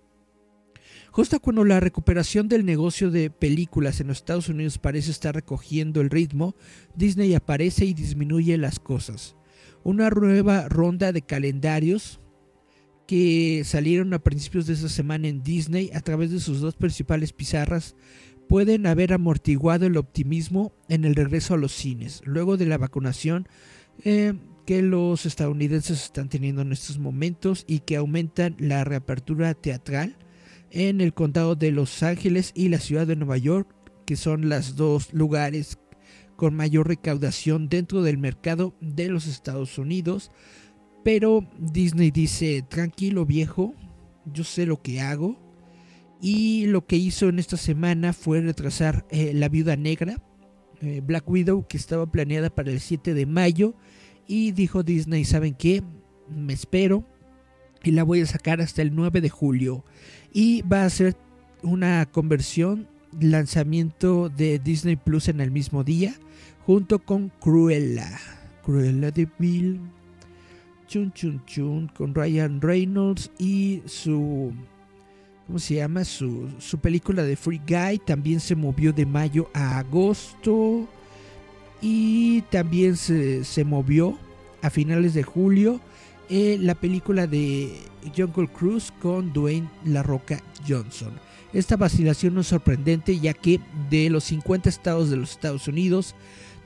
[1.13, 6.01] Justo cuando la recuperación del negocio de películas en los Estados Unidos parece estar recogiendo
[6.01, 6.55] el ritmo,
[6.95, 9.35] Disney aparece y disminuye las cosas.
[9.83, 12.21] Una nueva ronda de calendarios
[13.09, 17.33] que salieron a principios de esta semana en Disney a través de sus dos principales
[17.33, 17.97] pizarras
[18.49, 23.49] pueden haber amortiguado el optimismo en el regreso a los cines, luego de la vacunación
[24.05, 24.35] eh,
[24.65, 30.17] que los estadounidenses están teniendo en estos momentos y que aumentan la reapertura teatral
[30.71, 33.69] en el condado de Los Ángeles y la ciudad de Nueva York,
[34.07, 35.79] que son los dos lugares
[36.37, 40.31] con mayor recaudación dentro del mercado de los Estados Unidos.
[41.05, 43.75] Pero Disney dice, tranquilo viejo,
[44.25, 45.39] yo sé lo que hago.
[46.23, 50.23] Y lo que hizo en esta semana fue retrasar eh, La Viuda Negra,
[50.83, 53.75] eh, Black Widow, que estaba planeada para el 7 de mayo.
[54.27, 55.83] Y dijo Disney, ¿saben qué?
[56.29, 57.07] Me espero
[57.83, 59.85] y la voy a sacar hasta el 9 de julio.
[60.33, 61.17] Y va a ser
[61.63, 62.89] una conversión,
[63.21, 66.15] lanzamiento de Disney Plus en el mismo día,
[66.67, 68.19] junto con Cruella.
[68.65, 69.81] Cruella de Bill.
[70.87, 74.53] Chun Chun Chun con Ryan Reynolds y su
[75.47, 76.05] ¿cómo se llama?
[76.05, 80.89] Su, su, película de Free Guy también se movió de mayo a agosto
[81.81, 84.19] y también se, se movió
[84.63, 85.81] a finales de julio
[86.31, 87.73] eh, la película de
[88.17, 91.13] Jungle Cruise con Dwayne La Roca Johnson.
[91.53, 96.15] Esta vacilación no es sorprendente ya que de los 50 estados de los Estados Unidos,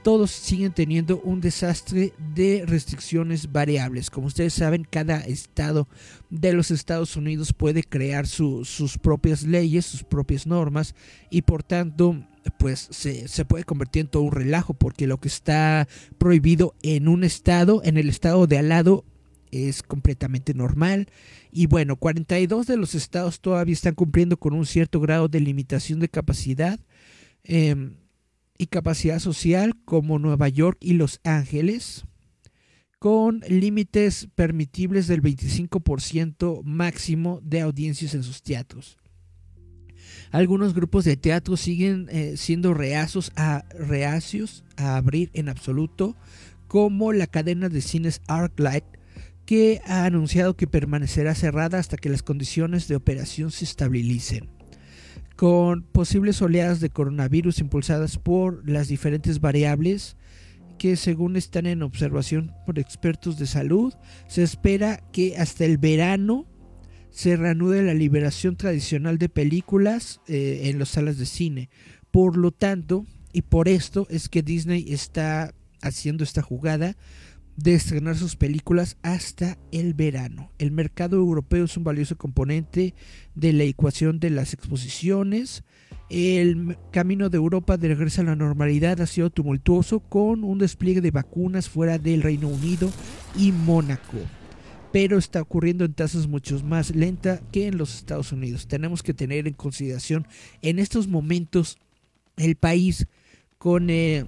[0.02, 4.10] todos siguen teniendo un desastre de restricciones variables.
[4.10, 5.88] Como ustedes saben, cada estado
[6.28, 10.94] de los Estados Unidos puede crear su, sus propias leyes, sus propias normas
[11.30, 12.22] y por tanto
[12.58, 15.88] pues se, se, puede convertir en todo un relajo porque lo que está
[16.18, 19.06] prohibido en un estado, en el estado de al lado,
[19.54, 21.08] es completamente normal.
[21.50, 26.00] Y bueno, 42 de los estados todavía están cumpliendo con un cierto grado de limitación
[26.00, 26.80] de capacidad.
[27.44, 27.94] Eh,
[28.58, 32.04] y capacidad social como Nueva York y Los Ángeles,
[32.98, 38.96] con límites permitibles del 25% máximo de audiencias en sus teatros.
[40.30, 46.16] Algunos grupos de teatro siguen eh, siendo reacios a, reacios a abrir en absoluto,
[46.66, 48.84] como la cadena de cines ArcLight,
[49.46, 54.50] que ha anunciado que permanecerá cerrada hasta que las condiciones de operación se estabilicen
[55.36, 60.16] con posibles oleadas de coronavirus impulsadas por las diferentes variables
[60.78, 63.94] que según están en observación por expertos de salud,
[64.28, 66.46] se espera que hasta el verano
[67.10, 71.70] se reanude la liberación tradicional de películas eh, en las salas de cine.
[72.10, 76.96] Por lo tanto, y por esto es que Disney está haciendo esta jugada
[77.56, 80.50] de estrenar sus películas hasta el verano.
[80.58, 82.94] El mercado europeo es un valioso componente
[83.34, 85.64] de la ecuación de las exposiciones.
[86.10, 91.00] El camino de Europa de regreso a la normalidad ha sido tumultuoso con un despliegue
[91.00, 92.90] de vacunas fuera del Reino Unido
[93.36, 94.18] y Mónaco.
[94.92, 98.68] Pero está ocurriendo en tasas mucho más lentas que en los Estados Unidos.
[98.68, 100.26] Tenemos que tener en consideración
[100.62, 101.78] en estos momentos
[102.36, 103.06] el país
[103.58, 104.24] con eh,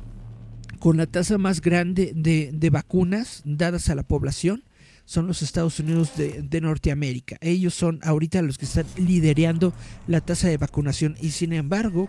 [0.77, 4.65] con la tasa más grande de, vacunas dadas a la población
[5.05, 7.37] son los Estados Unidos de, Norteamérica.
[7.41, 9.73] Ellos son ahorita los que están liderando
[10.07, 12.09] la tasa de vacunación y sin embargo,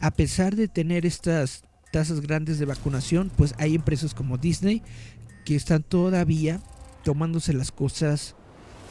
[0.00, 1.62] a pesar de tener estas
[1.92, 4.82] tasas grandes de vacunación, pues hay empresas como Disney
[5.44, 6.60] que están todavía
[7.04, 8.34] tomándose las cosas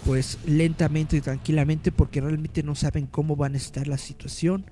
[0.05, 4.65] pues lentamente y tranquilamente porque realmente no saben cómo van a estar la situación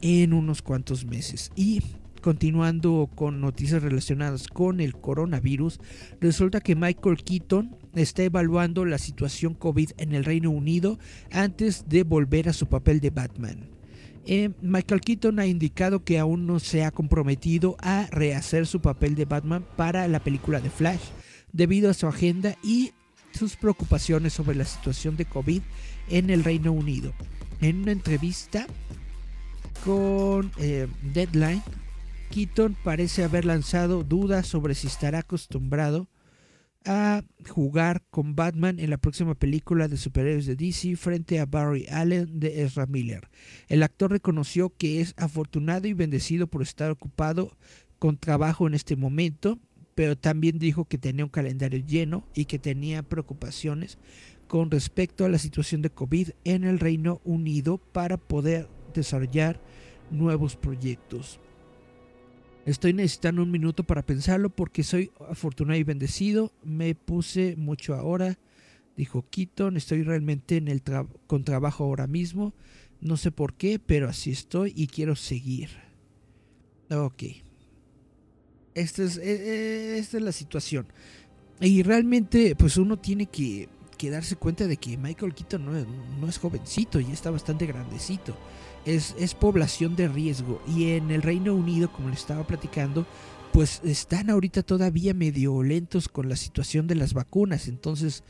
[0.00, 1.50] en unos cuantos meses.
[1.56, 1.82] Y
[2.20, 5.80] continuando con noticias relacionadas con el coronavirus,
[6.20, 10.98] resulta que Michael Keaton está evaluando la situación COVID en el Reino Unido
[11.30, 13.70] antes de volver a su papel de Batman.
[14.26, 19.14] Eh, Michael Keaton ha indicado que aún no se ha comprometido a rehacer su papel
[19.14, 21.00] de Batman para la película de Flash,
[21.52, 22.92] debido a su agenda y
[23.32, 25.62] sus preocupaciones sobre la situación de COVID
[26.10, 27.14] en el Reino Unido.
[27.60, 28.66] En una entrevista
[29.84, 31.62] con eh, Deadline,
[32.38, 36.08] Keaton parece haber lanzado dudas sobre si estará acostumbrado
[36.84, 41.88] a jugar con Batman en la próxima película de superhéroes de DC frente a Barry
[41.90, 43.28] Allen de Ezra Miller.
[43.66, 47.56] El actor reconoció que es afortunado y bendecido por estar ocupado
[47.98, 49.58] con trabajo en este momento,
[49.96, 53.98] pero también dijo que tenía un calendario lleno y que tenía preocupaciones
[54.46, 59.60] con respecto a la situación de COVID en el Reino Unido para poder desarrollar
[60.12, 61.40] nuevos proyectos.
[62.68, 66.52] Estoy necesitando un minuto para pensarlo porque soy afortunado y bendecido.
[66.62, 68.38] Me puse mucho ahora,
[68.94, 69.76] dijo Keaton.
[69.78, 70.82] Estoy realmente en el
[71.26, 72.52] con trabajo ahora mismo.
[73.00, 75.70] No sé por qué, pero así estoy y quiero seguir.
[76.90, 77.22] Ok.
[78.74, 79.22] Esta es, e,
[79.94, 80.86] e, esta es la situación.
[81.60, 85.86] Y realmente, pues uno tiene que, que darse cuenta de que Michael Keaton no, es-
[86.20, 88.36] no es jovencito, ya está bastante grandecito.
[88.88, 90.62] Es, es población de riesgo.
[90.66, 93.06] Y en el Reino Unido, como le estaba platicando,
[93.52, 97.68] pues están ahorita todavía medio lentos con la situación de las vacunas.
[97.68, 98.24] Entonces,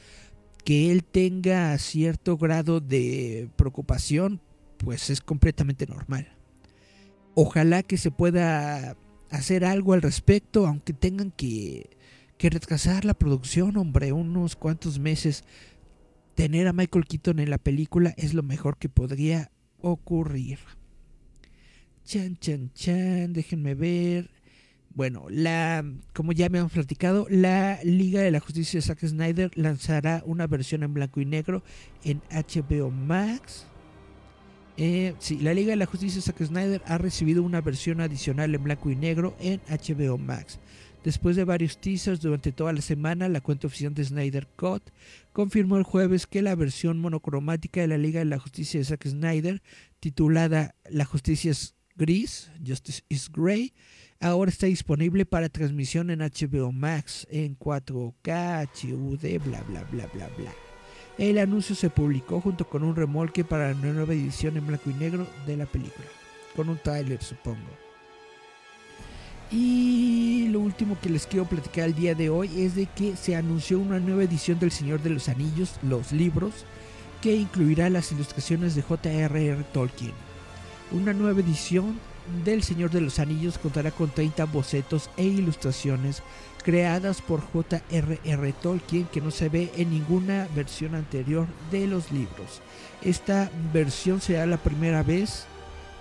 [0.64, 4.40] que él tenga cierto grado de preocupación,
[4.76, 6.28] pues es completamente normal.
[7.34, 8.96] Ojalá que se pueda
[9.30, 11.90] hacer algo al respecto, aunque tengan que,
[12.36, 15.44] que retrasar la producción, hombre, unos cuantos meses.
[16.34, 19.50] Tener a Michael Keaton en la película es lo mejor que podría
[19.80, 20.58] ocurrir.
[22.04, 24.30] Chan, chan, chan, déjenme ver.
[24.94, 29.50] Bueno, la, como ya me han platicado, la Liga de la Justicia de Zack Snyder
[29.54, 31.62] lanzará una versión en blanco y negro
[32.02, 33.66] en HBO Max.
[34.76, 38.54] Eh, sí, la Liga de la Justicia de Zack Snyder ha recibido una versión adicional
[38.54, 40.58] en blanco y negro en HBO Max.
[41.08, 44.82] Después de varios teasers durante toda la semana, la cuenta oficial de Snyder Cut
[45.32, 49.08] confirmó el jueves que la versión monocromática de la Liga de la Justicia de Zack
[49.08, 49.62] Snyder,
[50.00, 53.72] titulada La Justicia es Gris, Justice is Grey,
[54.20, 60.28] ahora está disponible para transmisión en HBO Max en 4K, HUD, bla bla bla bla
[60.36, 60.52] bla.
[61.16, 64.92] El anuncio se publicó junto con un remolque para la nueva edición en blanco y
[64.92, 66.06] negro de la película,
[66.54, 67.87] con un tráiler supongo.
[69.50, 73.34] Y lo último que les quiero platicar el día de hoy es de que se
[73.34, 76.66] anunció una nueva edición del Señor de los Anillos, los libros,
[77.22, 79.64] que incluirá las ilustraciones de J.R.R.
[79.72, 80.12] Tolkien.
[80.92, 81.98] Una nueva edición
[82.44, 86.22] del Señor de los Anillos contará con 30 bocetos e ilustraciones
[86.62, 88.52] creadas por J.R.R.
[88.60, 92.60] Tolkien que no se ve en ninguna versión anterior de los libros.
[93.00, 95.46] Esta versión será la primera vez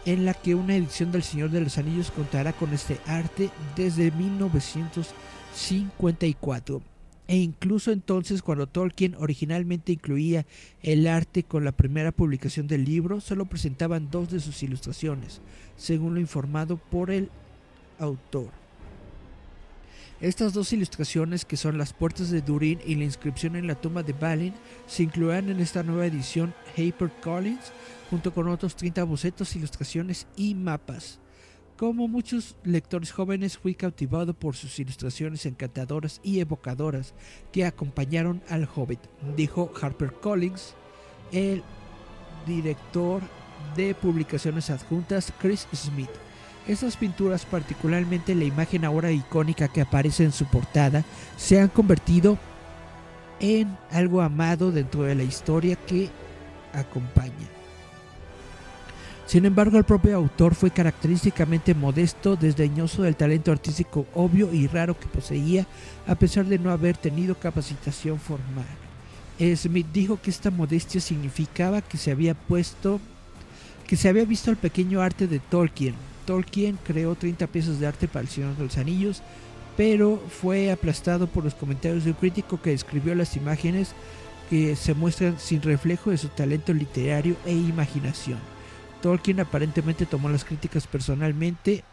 [0.08, 4.10] en la que una edición del Señor de los Anillos contará con este arte desde
[4.12, 6.82] 1954.
[7.28, 10.46] E incluso entonces cuando Tolkien originalmente incluía
[10.82, 15.42] el arte con la primera publicación del libro, solo presentaban dos de sus ilustraciones,
[15.76, 17.30] según lo informado por el
[18.00, 18.48] autor.
[20.22, 24.04] Estas dos ilustraciones, que son las puertas de Durin y la inscripción en la tumba
[24.04, 24.54] de Balin,
[24.88, 27.74] se incluirán en esta nueva edición HarperCollins,
[28.10, 31.20] junto con otros 30 bocetos, ilustraciones y mapas.
[31.78, 37.14] Como muchos lectores jóvenes, fui cautivado por sus ilustraciones encantadoras y evocadoras
[37.52, 39.00] que acompañaron al Hobbit,
[39.36, 40.74] dijo HarperCollins,
[41.32, 41.62] el
[42.48, 43.22] director
[43.76, 46.10] de publicaciones adjuntas Chris Smith.
[46.68, 51.06] Estas pinturas, particularmente la imagen ahora icónica que aparece en su portada,
[51.38, 52.40] se han convertido
[53.40, 56.10] en algo amado dentro de la historia que
[56.74, 57.57] acompaña.
[59.28, 64.98] Sin embargo, el propio autor fue característicamente modesto, desdeñoso del talento artístico obvio y raro
[64.98, 65.68] que poseía,
[66.08, 68.66] a pesar de no haber tenido capacitación formal.
[69.56, 73.02] Smith dijo que esta modestia significaba que se había puesto
[73.86, 75.96] que se había visto el pequeño arte de Tolkien.
[76.26, 79.22] Tolkien creó 30 piezas de arte para el Señor de los Anillos,
[79.78, 83.92] pero fue aplastado por los comentarios de un crítico que describió las imágenes
[84.50, 88.57] que se muestran sin reflejo de su talento literario e imaginación.
[89.02, 91.84] Tolkien aparentemente tomó las críticas personalmente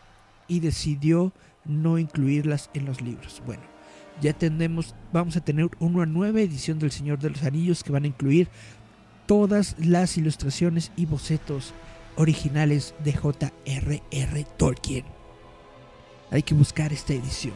[0.49, 1.33] y decidió
[1.65, 3.43] no incluirlas en los libros.
[3.47, 3.63] Bueno,
[4.21, 8.05] ya tenemos, vamos a tener una nueva edición del Señor de los Anillos que van
[8.05, 8.49] a incluir
[9.27, 11.73] todas las ilustraciones y bocetos
[12.17, 14.47] originales de J.R.R.
[14.57, 15.05] Tolkien.
[16.31, 17.55] Hay que buscar esta edición.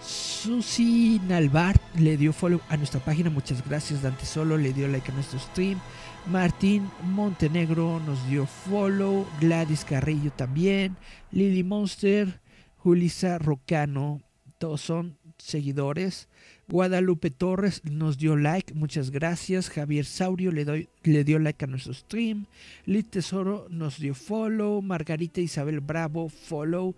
[0.00, 3.28] Susi Nalbar le dio follow a nuestra página.
[3.28, 4.02] Muchas gracias.
[4.02, 5.78] Dante Solo le dio like a nuestro stream.
[6.26, 9.26] Martín Montenegro nos dio follow.
[9.40, 10.96] Gladys Carrillo también.
[11.30, 12.40] Lily Monster.
[12.78, 14.22] Julisa Rocano.
[14.58, 16.28] Todos son seguidores.
[16.70, 19.68] Guadalupe Torres nos dio like, muchas gracias.
[19.68, 22.46] Javier Saurio le, doy, le dio like a nuestro stream.
[22.86, 24.80] Lid Tesoro nos dio follow.
[24.80, 26.94] Margarita Isabel Bravo, follow.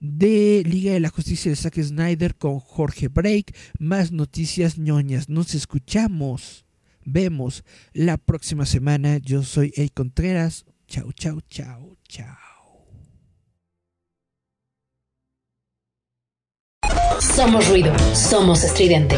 [0.00, 3.54] de Liga de la Justicia de Zack Snyder con Jorge Break.
[3.78, 5.28] Más noticias ñoñas.
[5.28, 6.64] Nos escuchamos
[7.04, 9.18] vemos la próxima semana.
[9.18, 10.64] Yo soy El Contreras.
[10.86, 12.38] Chao, chao, chao, chao.
[17.20, 19.16] Somos ruido, somos estridente.